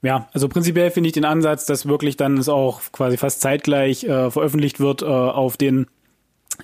[0.02, 4.04] Ja, also prinzipiell finde ich den Ansatz, dass wirklich dann es auch quasi fast zeitgleich
[4.04, 5.86] äh, veröffentlicht wird äh, auf den,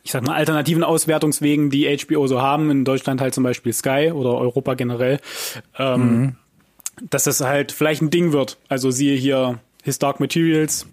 [0.05, 4.13] ich sag mal, alternativen Auswertungswegen, die HBO so haben, in Deutschland halt zum Beispiel Sky
[4.15, 5.19] oder Europa generell,
[5.79, 6.37] ähm, mhm.
[7.11, 8.57] dass das halt vielleicht ein Ding wird.
[8.69, 10.87] Also siehe hier His Dark Materials,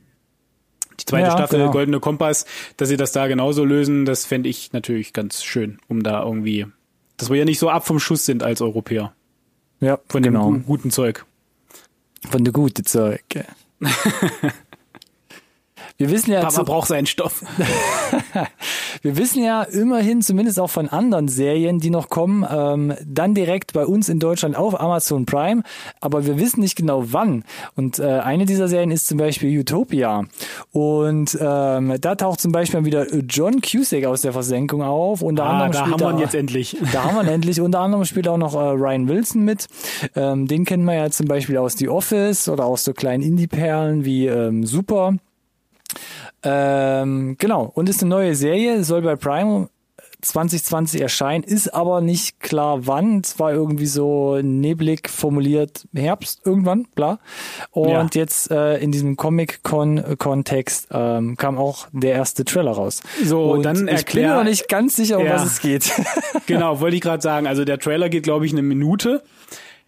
[1.00, 1.72] die zweite Ja, Staffel genau.
[1.72, 2.46] Goldene Kompass,
[2.78, 6.66] dass sie das da genauso lösen, das fände ich natürlich ganz schön, um da irgendwie,
[7.18, 9.14] dass wir ja nicht so ab vom Schuss sind als Europäer
[9.80, 10.46] Ja, von genau.
[10.52, 11.24] dem gu- guten Zeug.
[12.30, 13.24] Von der gute Zeug.
[16.02, 17.43] Wir wissen ja, Papa zu, braucht seinen Stoff.
[19.04, 23.74] wir wissen ja immerhin zumindest auch von anderen Serien, die noch kommen, ähm, dann direkt
[23.74, 25.62] bei uns in Deutschland auf Amazon Prime,
[25.99, 27.43] aber wir wissen nicht genau wann.
[27.76, 30.26] Und äh, eine dieser Serien ist zum Beispiel Utopia.
[30.72, 35.22] Und ähm, da taucht zum Beispiel wieder John Cusack aus der Versenkung auf.
[35.22, 36.78] Unter Ah, anderem da spielt haben wir jetzt endlich.
[36.91, 37.62] Da haben wir ihn endlich.
[37.62, 39.68] Unter anderem spielt auch noch äh, Ryan Wilson mit.
[40.16, 44.04] Ähm, den kennen wir ja zum Beispiel aus The Office oder aus so kleinen Indie-Perlen
[44.04, 45.14] wie ähm, Super.
[46.44, 47.72] Ähm, genau.
[47.74, 49.70] Und ist eine neue Serie, soll bei Prime
[50.24, 53.22] 2020 erscheinen, ist aber nicht klar wann.
[53.24, 57.18] Es war irgendwie so neblig formuliert Herbst irgendwann, bla.
[57.72, 58.22] Und Ja.
[58.22, 63.02] jetzt äh, in diesem Comic-Con-Kontext ähm, kam auch der erste Trailer raus.
[63.24, 65.34] So, Und dann ich bin erklär- mir noch nicht ganz sicher, um Ja.
[65.36, 65.92] was es geht.
[66.46, 67.48] Genau, wollte ich gerade sagen.
[67.48, 69.24] Also der Trailer geht, glaube ich, eine Minute.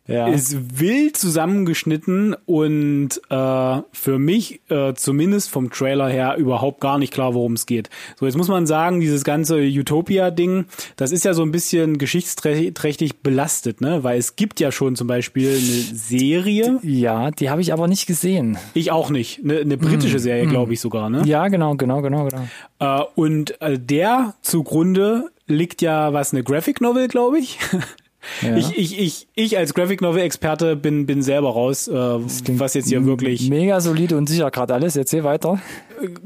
[0.05, 0.27] Ja.
[0.27, 7.13] Ist wild zusammengeschnitten und äh, für mich äh, zumindest vom Trailer her überhaupt gar nicht
[7.13, 7.89] klar, worum es geht.
[8.19, 10.65] So, jetzt muss man sagen, dieses ganze Utopia-Ding,
[10.97, 14.03] das ist ja so ein bisschen geschichtsträchtig belastet, ne?
[14.03, 18.05] Weil es gibt ja schon zum Beispiel eine Serie, Ja, die habe ich aber nicht
[18.05, 18.57] gesehen.
[18.73, 21.21] ich auch nicht, eine, eine britische Serie, glaube ich sogar, ne?
[21.25, 22.43] Ja, genau, genau, genau, genau.
[22.79, 27.57] Äh, und äh, der zugrunde liegt ja was eine Graphic Novel, glaube ich.
[28.41, 28.55] Ja.
[28.55, 32.89] Ich, ich, ich, ich als Graphic Novel Experte bin, bin selber raus, äh, was jetzt
[32.89, 33.49] hier wirklich.
[33.49, 34.95] Mega solide und sicher gerade alles.
[34.95, 35.59] Erzähl weiter.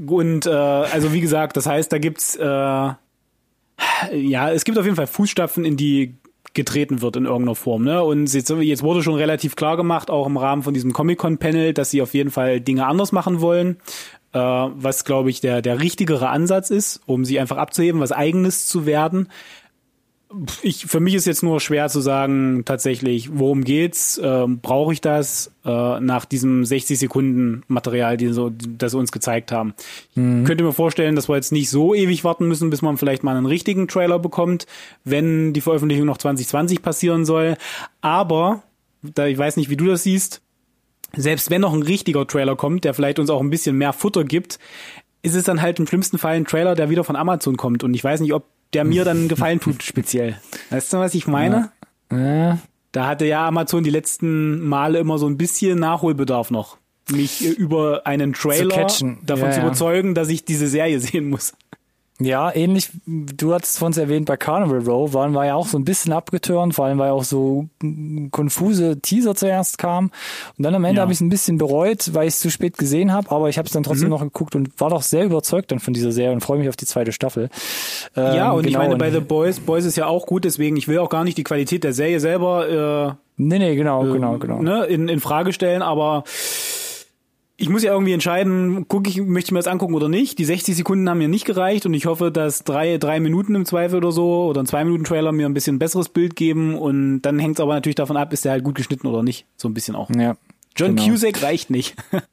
[0.05, 2.43] Und äh, also wie gesagt, das heißt, da gibt's äh,
[4.13, 6.15] ja, es gibt auf jeden Fall Fußstapfen, in die
[6.53, 7.83] getreten wird in irgendeiner Form.
[7.83, 8.03] Ne?
[8.03, 11.91] Und jetzt, jetzt wurde schon relativ klar gemacht, auch im Rahmen von diesem Comic-Con-Panel, dass
[11.91, 13.77] sie auf jeden Fall Dinge anders machen wollen.
[14.33, 18.65] Äh, was, glaube ich, der, der richtigere Ansatz ist, um sie einfach abzuheben, was eigenes
[18.65, 19.29] zu werden.
[20.61, 24.19] Ich, für mich ist jetzt nur schwer zu sagen, tatsächlich, worum geht's?
[24.21, 29.13] Ähm, Brauche ich das äh, nach diesem 60 Sekunden Material, die so, das sie uns
[29.13, 29.73] gezeigt haben?
[30.11, 33.23] Ich könnte mir vorstellen, dass wir jetzt nicht so ewig warten müssen, bis man vielleicht
[33.23, 34.65] mal einen richtigen Trailer bekommt,
[35.05, 37.55] wenn die Veröffentlichung noch 2020 passieren soll.
[38.01, 38.63] Aber,
[39.01, 40.41] da ich weiß nicht, wie du das siehst,
[41.15, 44.25] selbst wenn noch ein richtiger Trailer kommt, der vielleicht uns auch ein bisschen mehr Futter
[44.25, 44.59] gibt,
[45.21, 47.83] ist es dann halt im schlimmsten Fall ein Trailer, der wieder von Amazon kommt.
[47.83, 50.39] Und ich weiß nicht, ob der mir dann Gefallen tut, speziell.
[50.69, 51.71] Weißt du, was ich meine?
[52.11, 52.59] Ja.
[52.91, 56.77] Da hatte ja Amazon die letzten Male immer so ein bisschen Nachholbedarf noch.
[57.11, 59.19] Mich äh, über einen Trailer catchen.
[59.25, 59.65] davon Ja, zu ja.
[59.65, 61.53] überzeugen, dass ich diese Serie sehen muss.
[62.19, 65.77] Ja, ähnlich, du hattest von uns erwähnt, bei Carnival Row waren wir ja auch so
[65.77, 67.67] ein bisschen abgeturnt, vor allem weil auch so
[68.31, 70.05] konfuse Teaser zuerst kam.
[70.57, 71.01] Und dann am Ende Ja.
[71.03, 73.59] habe ich es ein bisschen bereut, weil ich es zu spät gesehen habe, aber ich
[73.59, 73.85] habe es dann Mhm.
[73.85, 76.69] trotzdem noch geguckt und war doch sehr überzeugt dann von dieser Serie und freue mich
[76.69, 77.49] auf die zweite Staffel.
[78.15, 80.43] Ähm, ja, und ich genau, meine, und- bei The Boys, Boys ist ja auch gut,
[80.43, 84.01] deswegen, ich will auch gar nicht die Qualität der Serie selber äh, Nee, nee, genau,
[84.11, 84.59] genau, genau.
[84.63, 86.23] ne, in, in Frage stellen, aber
[87.59, 90.37] ich muss ja irgendwie entscheiden, gucke ich, möchte ich mir das angucken oder nicht.
[90.37, 93.65] Die 60 Sekunden haben mir nicht gereicht und ich hoffe, dass drei, drei Minuten im
[93.65, 97.23] Zweifel oder so oder ein zwei Minuten Trailer mir ein bisschen besseres Bild geben und
[97.23, 99.47] dann hängt es aber natürlich davon ab, ist der halt gut geschnitten oder nicht.
[99.57, 100.09] So ein bisschen auch.
[100.11, 100.37] Ja.
[100.75, 101.09] John genau.
[101.09, 101.95] Cusack reicht nicht.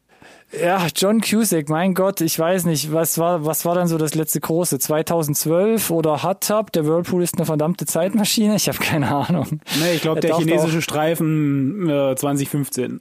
[0.62, 4.14] Ja, John Cusack, mein Gott, ich weiß nicht, was war, was war dann so das
[4.14, 4.78] letzte große?
[4.78, 6.70] 2012 oder Hot Tub?
[6.70, 8.54] Der Whirlpool ist eine verdammte Zeitmaschine?
[8.54, 9.60] Ich habe keine Ahnung.
[9.80, 13.00] nee, ich glaube, Er der chinesische Streifen äh, 2015.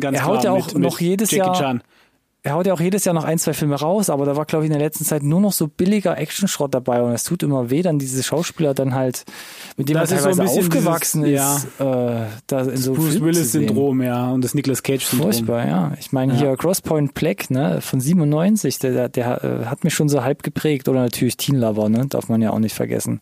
[0.00, 0.36] Ganz Er klar.
[0.36, 1.82] haut ja auch mit, noch mit jedes Jackie Jahr- Chan.
[2.42, 4.64] Er haut ja auch jedes Jahr noch ein, zwei Filme raus, aber da war, glaube
[4.64, 7.68] ich, in der letzten Zeit nur noch so billiger Actionschrott dabei und es tut immer
[7.68, 9.26] weh, dann diese Schauspieler dann halt,
[9.76, 13.04] mit denen Das man so teilweise bisschen aufgewachsen dieses- ist, äh, da in so Bruce
[13.08, 13.66] Filmen zu Willis sehen.
[13.68, 15.32] Syndrom, ja, und das Nicolas Cage Syndrom.
[15.32, 15.92] Furchtbar, ja.
[16.00, 20.08] Ich meine, hier Crosspoint Black, ne, von 97, der, der, der äh, hat mich schon
[20.08, 20.88] so halb geprägt.
[20.88, 23.20] Oder natürlich Teen Lover, ne, darf man ja auch nicht vergessen.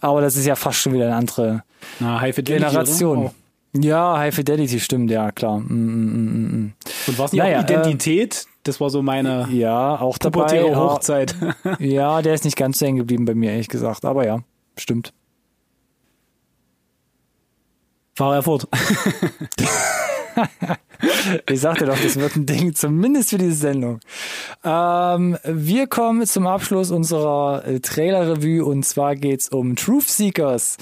[0.00, 1.64] Aber das ist ja fast schon wieder eine andere
[2.00, 3.18] Na, Generation.
[3.18, 3.34] Oder?
[3.76, 5.58] Ja, High Fidelity stimmt, ja, klar.
[5.58, 6.72] Mm, mm, mm, mm.
[7.08, 8.46] Und was Naja, auch Identität?
[8.62, 10.74] das war so meine Ja, auch dabei.
[10.74, 11.34] Hochzeit.
[11.80, 14.04] Ja, der ist nicht ganz so hängen geblieben bei mir, ehrlich gesagt.
[14.04, 14.40] Aber ja,
[14.76, 15.12] stimmt.
[18.14, 18.68] Fahr er fort.
[21.46, 24.00] Ich sagte doch, das wird ein Ding, zumindest für diese Sendung.
[24.64, 30.76] Ähm, wir kommen zum Abschluss unserer äh, Trailer-Revue und zwar geht's um Truth Seekers.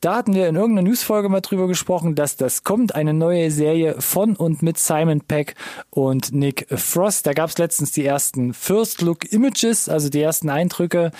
[0.00, 3.96] Da hatten wir in irgendeiner Newsfolge mal drüber gesprochen, dass das kommt, eine neue Serie
[4.00, 5.54] von und mit Simon Peck
[5.90, 7.26] und Nick Frost.
[7.26, 11.10] Da gab's letztens die ersten First Look Images, also die ersten Eindrücke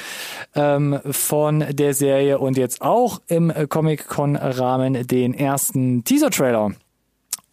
[0.55, 6.72] ähm, von der Serie und jetzt auch im äh, Comic-Con-Rahmen den ersten Teaser-Trailer.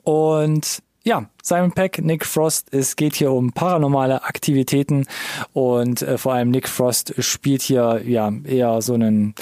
[0.03, 5.07] Und ja, Simon Peck, Nick Frost, es geht hier um paranormale Aktivitäten
[5.51, 9.33] und äh, vor allem Nick Frost spielt hier ja eher so einen,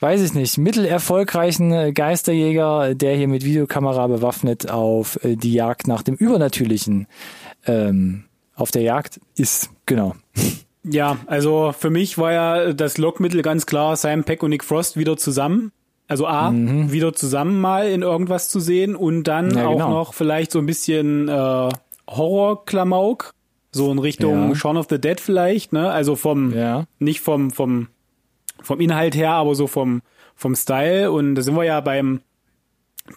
[0.00, 6.02] weiß ich nicht, mittelerfolgreichen Geisterjäger, der hier mit Videokamera bewaffnet auf äh, die Jagd nach
[6.02, 7.06] dem Übernatürlichen
[7.66, 8.24] ähm,
[8.56, 9.70] auf der Jagd ist.
[9.86, 10.16] Genau.
[10.82, 14.96] Ja, also für mich war ja das Lockmittel ganz klar Simon Peck und Nick Frost
[14.96, 15.70] wieder zusammen.
[16.08, 16.90] Also A, mhm.
[16.90, 19.90] wieder zusammen mal in irgendwas zu sehen und dann ja, auch genau.
[19.90, 21.68] noch vielleicht so ein bisschen äh,
[22.08, 23.34] Horror-Klamauk,
[23.72, 24.54] so in Richtung ja.
[24.54, 25.90] Shaun of the Dead vielleicht, ne?
[25.90, 26.84] Also vom, ja.
[26.98, 27.88] nicht vom, vom,
[28.62, 30.00] vom Inhalt her, aber so vom,
[30.34, 31.12] vom Style.
[31.12, 32.20] Und da sind wir ja beim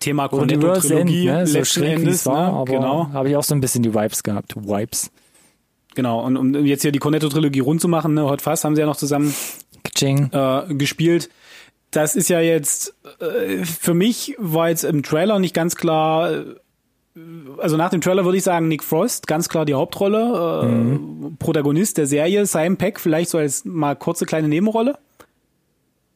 [0.01, 1.47] Thema Cornetto-Trilogie ne?
[1.47, 2.25] so letzten Endes.
[2.25, 2.57] War, ne?
[2.57, 3.09] aber genau.
[3.13, 4.53] Habe ich auch so ein bisschen die Vibes gehabt.
[4.57, 5.11] Vibes.
[5.95, 8.81] Genau, und um jetzt hier die Cornetto-Trilogie rund zu machen, ne, Hot Fuzz haben sie
[8.81, 9.33] ja noch zusammen
[10.01, 11.29] äh, gespielt
[11.91, 16.45] das ist ja jetzt, äh, für mich war jetzt im Trailer nicht ganz klar, äh,
[17.57, 21.35] also nach dem Trailer würde ich sagen, Nick Frost, ganz klar die Hauptrolle, äh, mhm.
[21.37, 24.97] Protagonist der Serie, Simon Peck vielleicht so als mal kurze kleine Nebenrolle.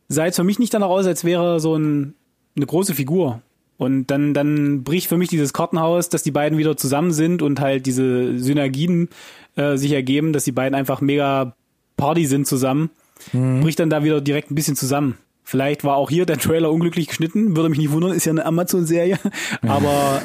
[0.07, 2.13] Sah jetzt für mich nicht danach aus, als wäre so ein,
[2.55, 3.41] eine große Figur.
[3.77, 7.59] Und dann, dann bricht für mich dieses Kartenhaus, dass die beiden wieder zusammen sind und
[7.59, 9.09] halt diese Synergien
[9.57, 11.53] äh, sich ergeben, dass die beiden einfach mega
[11.97, 12.89] Party sind zusammen,
[13.33, 13.61] mhm.
[13.61, 15.17] bricht dann da wieder direkt ein bisschen zusammen.
[15.45, 18.45] Vielleicht war auch hier der Trailer unglücklich geschnitten, würde mich nicht wundern, ist ja eine
[18.45, 19.19] Amazon-Serie.
[19.61, 20.23] Aber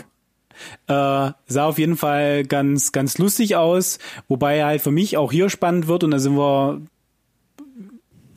[0.87, 3.99] äh, sah auf jeden Fall ganz, ganz lustig aus,
[4.29, 6.81] wobei halt für mich auch hier spannend wird und da sind wir,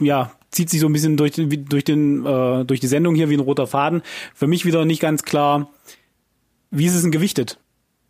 [0.01, 3.29] ja, zieht sich so ein bisschen durch, den, durch, den, äh, durch die Sendung hier
[3.29, 4.01] wie ein roter Faden.
[4.35, 5.69] Für mich wieder nicht ganz klar,
[6.69, 7.59] wie ist es denn gewichtet?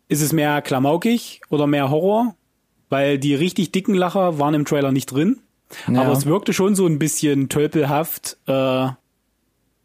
[0.08, 2.34] Ist es mehr klamaukig oder mehr Horror?
[2.88, 5.38] Weil die richtig dicken Lacher waren im Trailer nicht drin.
[5.88, 6.02] Ja.
[6.02, 8.36] Aber es wirkte schon so ein bisschen tölpelhaft.
[8.46, 8.88] Äh,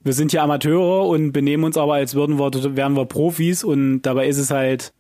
[0.02, 4.02] wir sind ja Amateure und benehmen uns aber, als würden wir, wären wir Profis und
[4.04, 4.94] dabei ist es halt,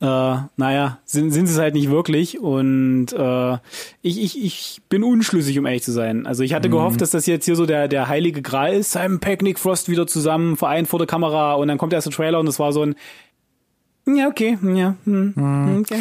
[0.00, 3.52] äh, naja, sind, sind es halt nicht wirklich und äh,
[4.00, 6.26] ich, ich, ich bin unschlüssig, um ehrlich zu sein.
[6.26, 6.72] Also ich hatte mhm.
[6.72, 9.88] gehofft, dass das jetzt hier so der, der heilige Gral ist, Simon Peck, Nick Frost
[9.88, 12.82] wieder zusammen, vereint vor der Kamera und dann kommt der Trailer und es war so
[12.84, 12.94] ein,
[14.06, 15.80] ja, okay, ja, hm, mhm.
[15.80, 16.00] okay.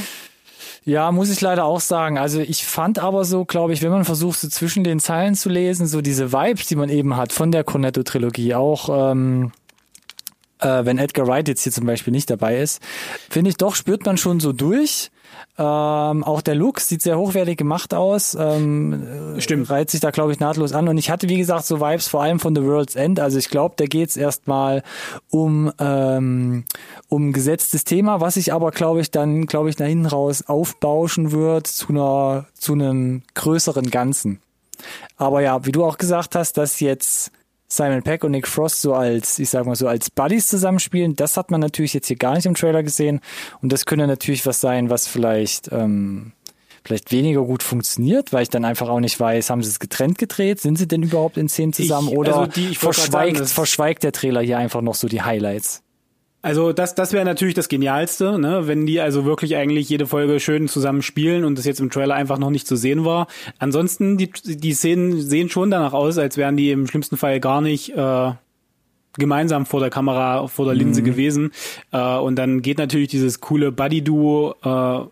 [0.87, 2.17] Ja, muss ich leider auch sagen.
[2.17, 5.49] Also ich fand aber so, glaube ich, wenn man versucht, so zwischen den Zeilen zu
[5.49, 9.51] lesen, so diese Vibes, die man eben hat von der Cornetto-Trilogie, auch ähm,
[10.59, 12.81] äh, wenn Edgar Wright jetzt hier zum Beispiel nicht dabei ist,
[13.29, 15.11] finde ich doch, spürt man schon so durch.
[15.59, 18.37] Ähm, auch der Look sieht sehr hochwertig gemacht aus.
[18.39, 19.69] Ähm, Stimmt.
[19.69, 20.87] Reiht sich da, glaube ich, nahtlos an.
[20.87, 23.19] Und ich hatte, wie gesagt, so Vibes vor allem von The World's End.
[23.19, 24.83] Also ich glaube, da geht's erstmal
[25.31, 26.65] um, ähm,
[27.09, 31.31] um gesetztes Thema, was sich aber, glaube ich, dann, glaube ich, nach hinten raus aufbauschen
[31.31, 34.39] wird zu einer, zu einem größeren Ganzen.
[35.17, 37.31] Aber ja, wie du auch gesagt hast, dass jetzt
[37.67, 41.35] Simon Peck und Nick Frost so als, ich sag mal so als Buddies zusammenspielen, das
[41.35, 43.19] hat man natürlich jetzt hier gar nicht im Trailer gesehen.
[43.61, 46.31] Und das könnte natürlich was sein, was vielleicht, ähm,
[46.85, 50.17] vielleicht weniger gut funktioniert, weil ich dann einfach auch nicht weiß, haben sie es getrennt
[50.17, 50.61] gedreht?
[50.61, 52.07] Sind sie denn überhaupt in Szenen zusammen?
[52.07, 55.83] Ich, oder also die, verschweigt, sagen, verschweigt der Trailer hier einfach noch so die Highlights?
[56.41, 58.67] Also das, das wäre natürlich das Genialste, ne?
[58.67, 62.15] wenn die also wirklich eigentlich jede Folge schön zusammen spielen und das jetzt im Trailer
[62.15, 63.27] einfach noch nicht zu sehen war.
[63.57, 67.61] Ansonsten, die, die Szenen sehen schon danach aus, als wären die im schlimmsten Fall gar
[67.61, 68.31] nicht äh,
[69.17, 71.05] gemeinsam vor der Kamera, vor der Linse mhm.
[71.05, 71.51] gewesen.
[71.91, 75.07] Äh, und dann geht natürlich dieses coole Buddy-Duo äh,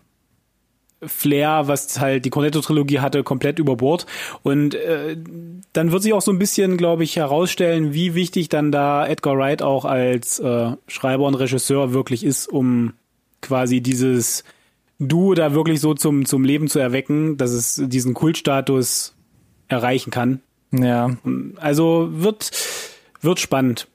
[1.02, 4.06] Flair, was halt die Cornetto-Trilogie hatte, komplett über Bord.
[4.42, 5.16] Und äh,
[5.72, 9.36] dann wird sich auch so ein bisschen, glaube ich, herausstellen, wie wichtig dann da Edgar
[9.36, 12.94] Wright auch als äh, Schreiber und Regisseur wirklich ist, um
[13.42, 14.44] quasi dieses
[14.98, 19.14] Duo da wirklich so zum, zum Leben zu erwecken, dass es diesen Kultstatus
[19.68, 20.40] erreichen kann.
[20.72, 21.16] Ja.
[21.56, 22.50] Also wird,
[23.20, 23.88] wird spannend.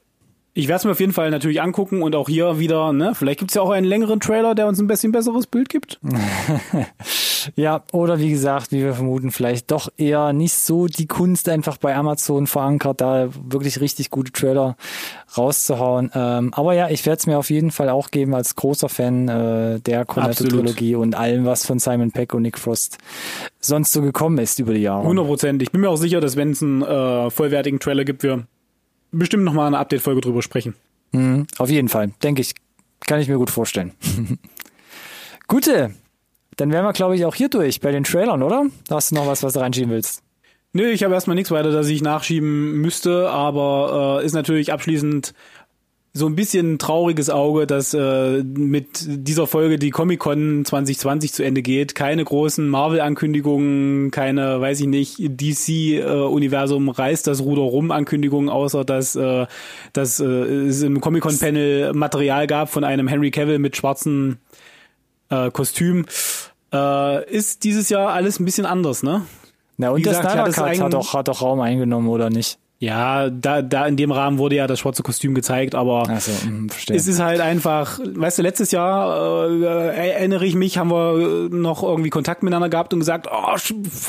[0.53, 3.39] Ich werde es mir auf jeden Fall natürlich angucken und auch hier wieder, ne, vielleicht
[3.39, 5.97] gibt es ja auch einen längeren Trailer, der uns ein bisschen besseres Bild gibt.
[7.55, 11.77] ja, oder wie gesagt, wie wir vermuten, vielleicht doch eher nicht so die Kunst einfach
[11.77, 14.75] bei Amazon verankert, da wirklich richtig gute Trailer
[15.37, 16.11] rauszuhauen.
[16.13, 19.29] Ähm, aber ja, ich werde es mir auf jeden Fall auch geben als großer Fan
[19.29, 22.97] äh, der Cornetto-Trilogie und allem, was von Simon Peck und Nick Frost
[23.61, 25.03] sonst so gekommen ist über die Jahre.
[25.03, 25.61] 100 Prozent.
[25.61, 28.43] Ich bin mir auch sicher, dass wenn es einen äh, vollwertigen Trailer gibt, wir
[29.11, 30.75] bestimmt nochmal eine Update-Folge drüber sprechen.
[31.11, 32.53] Mhm, auf jeden Fall, denke ich.
[33.05, 33.93] Kann ich mir gut vorstellen.
[35.47, 35.93] Gute.
[36.57, 38.65] Dann wären wir, glaube ich, auch hier durch bei den Trailern, oder?
[38.89, 40.21] Hast du noch was, was du reinschieben willst?
[40.73, 45.33] Nö, ich habe erstmal nichts weiter, dass ich nachschieben müsste, aber äh, ist natürlich abschließend
[46.13, 51.43] so ein bisschen ein trauriges Auge, dass äh, mit dieser Folge die Comic-Con 2020 zu
[51.43, 51.95] Ende geht.
[51.95, 58.83] Keine großen Marvel-Ankündigungen, keine, weiß ich nicht, DC-Universum äh, reißt das Ruder rum Ankündigungen, außer
[58.83, 59.45] dass, äh,
[59.93, 64.39] dass äh, es im Comic-Con-Panel Material gab von einem Henry Cavill mit schwarzem
[65.29, 66.05] äh, Kostüm.
[66.73, 69.21] Äh, ist dieses Jahr alles ein bisschen anders, ne?
[69.77, 72.59] Na, und Wie der gesagt, Snyder Cut hat doch, hat doch Raum eingenommen, oder nicht?
[72.83, 76.67] Ja, da, da in dem Rahmen wurde ja das schwarze Kostüm gezeigt, aber Also, hm,
[76.67, 76.97] verstehe.
[76.97, 81.55] es ist halt einfach, weißt du, letztes Jahr äh, erinnere ich mich, haben wir äh,
[81.55, 83.55] noch irgendwie Kontakt miteinander gehabt und gesagt, oh,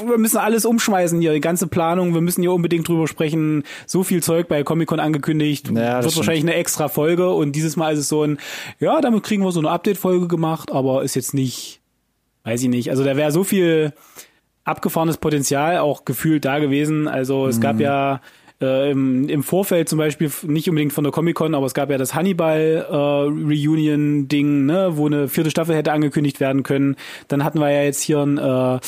[0.08, 3.64] wir müssen alles umschmeißen hier, die ganze Planung, wir müssen hier unbedingt drüber sprechen.
[3.86, 6.16] So viel Zeug bei Comic-Con angekündigt, Ja, wird stimmt.
[6.16, 8.38] wahrscheinlich eine extra Folge und dieses Mal ist es so ein,
[8.80, 11.82] ja, damit kriegen wir so eine Update-Folge gemacht, aber ist jetzt nicht,
[12.44, 13.92] weiß ich nicht, also da wäre so viel
[14.64, 17.06] abgefahrenes Potenzial auch gefühlt da gewesen.
[17.06, 18.22] Also es gab ja
[18.62, 21.90] äh, im, im Vorfeld zum Beispiel nicht unbedingt von der Comic Con, aber es gab
[21.90, 26.96] ja das Hannibal äh, ne, wo eine vierte Staffel hätte angekündigt werden können.
[27.28, 28.80] Dann hatten wir ja jetzt hier ein, äh, ah,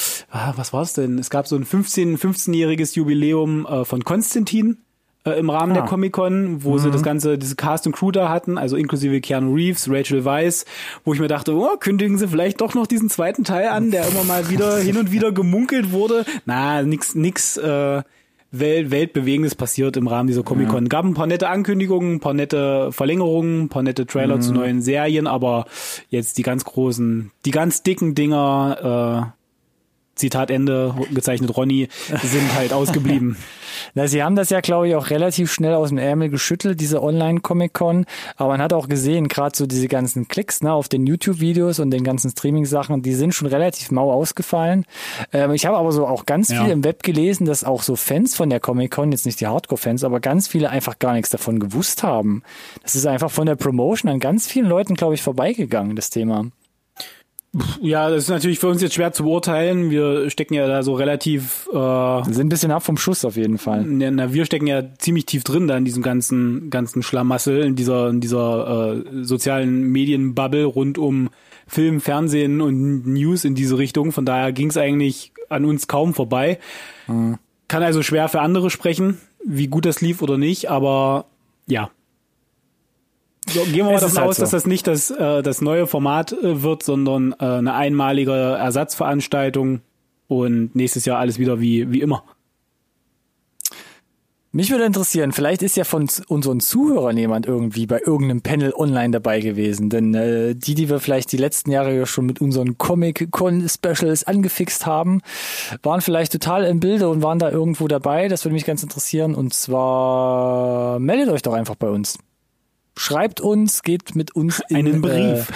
[0.57, 1.19] was war es denn?
[1.19, 4.79] Es gab so ein 15 15-jähriges Jubiläum äh, von Konstantin
[5.25, 5.81] äh, im Rahmen Ah.
[5.81, 9.21] der Comic Con, wo sie das ganze diese Cast und Crew da hatten, also inklusive
[9.21, 10.65] Keanu Reeves, Rachel Weisz,
[11.05, 14.07] wo ich mir dachte, oh, kündigen sie vielleicht doch noch diesen zweiten Teil an, der
[14.07, 16.25] immer mal wieder hin und wieder gemunkelt wurde.
[16.45, 18.03] Na, nix nix äh,
[18.59, 20.89] Welt, Weltbewegendes passiert im Rahmen dieser Comic Con.
[20.89, 24.83] Gab ein paar nette Ankündigungen, ein paar nette Verlängerungen, ein paar nette Trailer zu neuen
[24.83, 25.67] Serien, aber
[26.11, 29.44] jetzt die ganz großen, die ganz dicken Dinger, äh,
[30.15, 31.89] Zitat Ende, gezeichnet Ronny,
[32.23, 33.37] sind halt ausgeblieben.
[33.95, 37.03] Na, sie haben das ja, glaube ich, auch relativ schnell aus dem Ärmel geschüttelt, diese
[37.03, 38.07] Online-Comic-Con.
[38.37, 41.91] Aber man hat auch gesehen, gerade so diese ganzen Klicks ne, auf den YouTube-Videos und
[41.91, 44.85] den ganzen Streaming-Sachen, die sind schon relativ mau ausgefallen.
[45.33, 46.63] Ähm, ich habe aber so auch ganz Ja.
[46.63, 50.05] viel im Web gelesen, dass auch so Fans von der Comic-Con, jetzt nicht die Hardcore-Fans,
[50.05, 52.43] aber ganz viele einfach gar nichts davon gewusst haben.
[52.83, 56.47] Das ist einfach von der Promotion an ganz vielen Leuten, glaube ich, vorbeigegangen, das Thema.
[57.81, 59.91] Ja, das ist natürlich für uns jetzt schwer zu beurteilen.
[59.91, 63.37] Wir stecken ja da so relativ, äh, Wir sind ein bisschen ab vom Schuss auf
[63.37, 63.85] jeden Fall.
[63.85, 67.77] na, na, wir stecken ja ziemlich tief drin da in diesem ganzen, ganzen Schlamassel, in
[67.77, 71.31] dieser, in dieser äh, sozialen Medienbubble rund um
[71.67, 74.13] Film, Fernsehen und News in diese Richtung.
[74.13, 76.59] Von daher ging es eigentlich an uns kaum vorbei.
[77.07, 81.27] Kann also schwer für andere sprechen, wie gut das lief oder nicht, aber
[81.67, 81.91] ja.
[83.49, 84.43] So, gehen wir mal Es davon halt aus, so.
[84.43, 89.81] dass das nicht das, äh, das neue Format äh, wird, sondern äh, eine einmalige Ersatzveranstaltung
[90.29, 92.25] und nächstes Jahr alles wieder wie, wie immer.
[94.57, 99.11] Mich würde interessieren, vielleicht ist ja von unseren Zuhörern jemand irgendwie bei irgendeinem Panel online
[99.11, 99.91] dabei gewesen.
[99.91, 104.87] Denn äh, die, die wir vielleicht die letzten Jahre ja schon mit unseren Comic-Con-Specials angefixt
[104.87, 105.23] haben,
[105.83, 108.29] waren vielleicht total im Bilde und waren da irgendwo dabei.
[108.29, 109.35] Das würde mich ganz interessieren.
[109.35, 112.19] Und zwar meldet euch doch einfach bei uns.
[112.97, 115.51] Schreibt uns, geht mit uns in Einen Brief.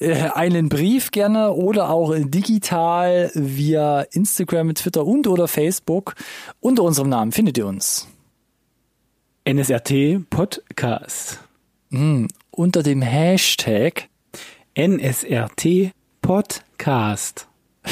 [0.00, 6.14] Äh, äh, einen Brief gerne oder auch digital via Instagram, Twitter und oder Facebook.
[6.60, 8.06] Unter unserem Namen findet ihr uns.
[9.44, 11.40] NSRT Podcast.
[12.50, 14.08] unter dem Hashtag.
[14.76, 17.48] NSRT Podcast.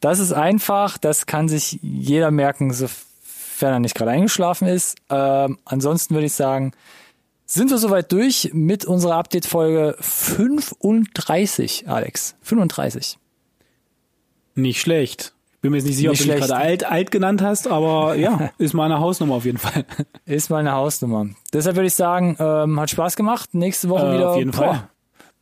[0.00, 4.96] Das ist einfach, das kann sich jeder merken, sofern er nicht gerade eingeschlafen ist.
[5.10, 6.72] Ähm, ansonsten würde ich sagen,
[7.46, 12.36] sind wir soweit durch mit unserer Update-Folge 35, Alex.
[12.42, 13.18] 35.
[14.54, 15.32] Nicht schlecht.
[15.60, 16.48] Bin mir jetzt nicht sicher, Nicht ob du schlecht.
[16.48, 19.84] gerade alt, alt genannt hast, aber ja, ist mal eine Hausnummer auf jeden Fall.
[20.26, 21.26] Ist mal eine Hausnummer.
[21.52, 23.54] Deshalb würde ich sagen, ähm, hat Spaß gemacht.
[23.54, 24.88] Nächste Woche Äh, wieder auf jeden boah, Fall.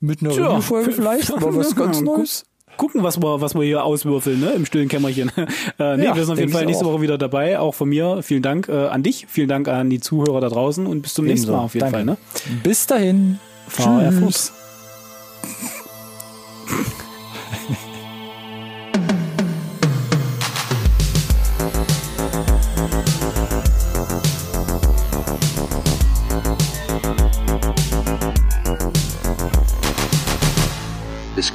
[0.00, 1.28] mit einer Tja, Review-Folge f- vielleicht.
[1.40, 2.44] Mal was ganz Neues.
[2.76, 5.30] Gucken, was wir, was wir hier auswürfeln, ne, im stillen Kämmerchen.
[5.78, 6.92] äh, nee, Ja, wir sind auf jeden Fall nächste auch.
[6.94, 7.58] Woche wieder dabei.
[7.58, 8.22] Auch von mir.
[8.22, 9.26] Vielen Dank äh, an dich.
[9.28, 11.58] Vielen Dank an die Zuhörer da draußen und bis zum nächsten Ebenso.
[11.58, 11.96] Mal auf jeden Danke.
[11.96, 12.16] Fall, ne?
[12.62, 13.38] Bis dahin.
[13.68, 14.52] VR Tschüss.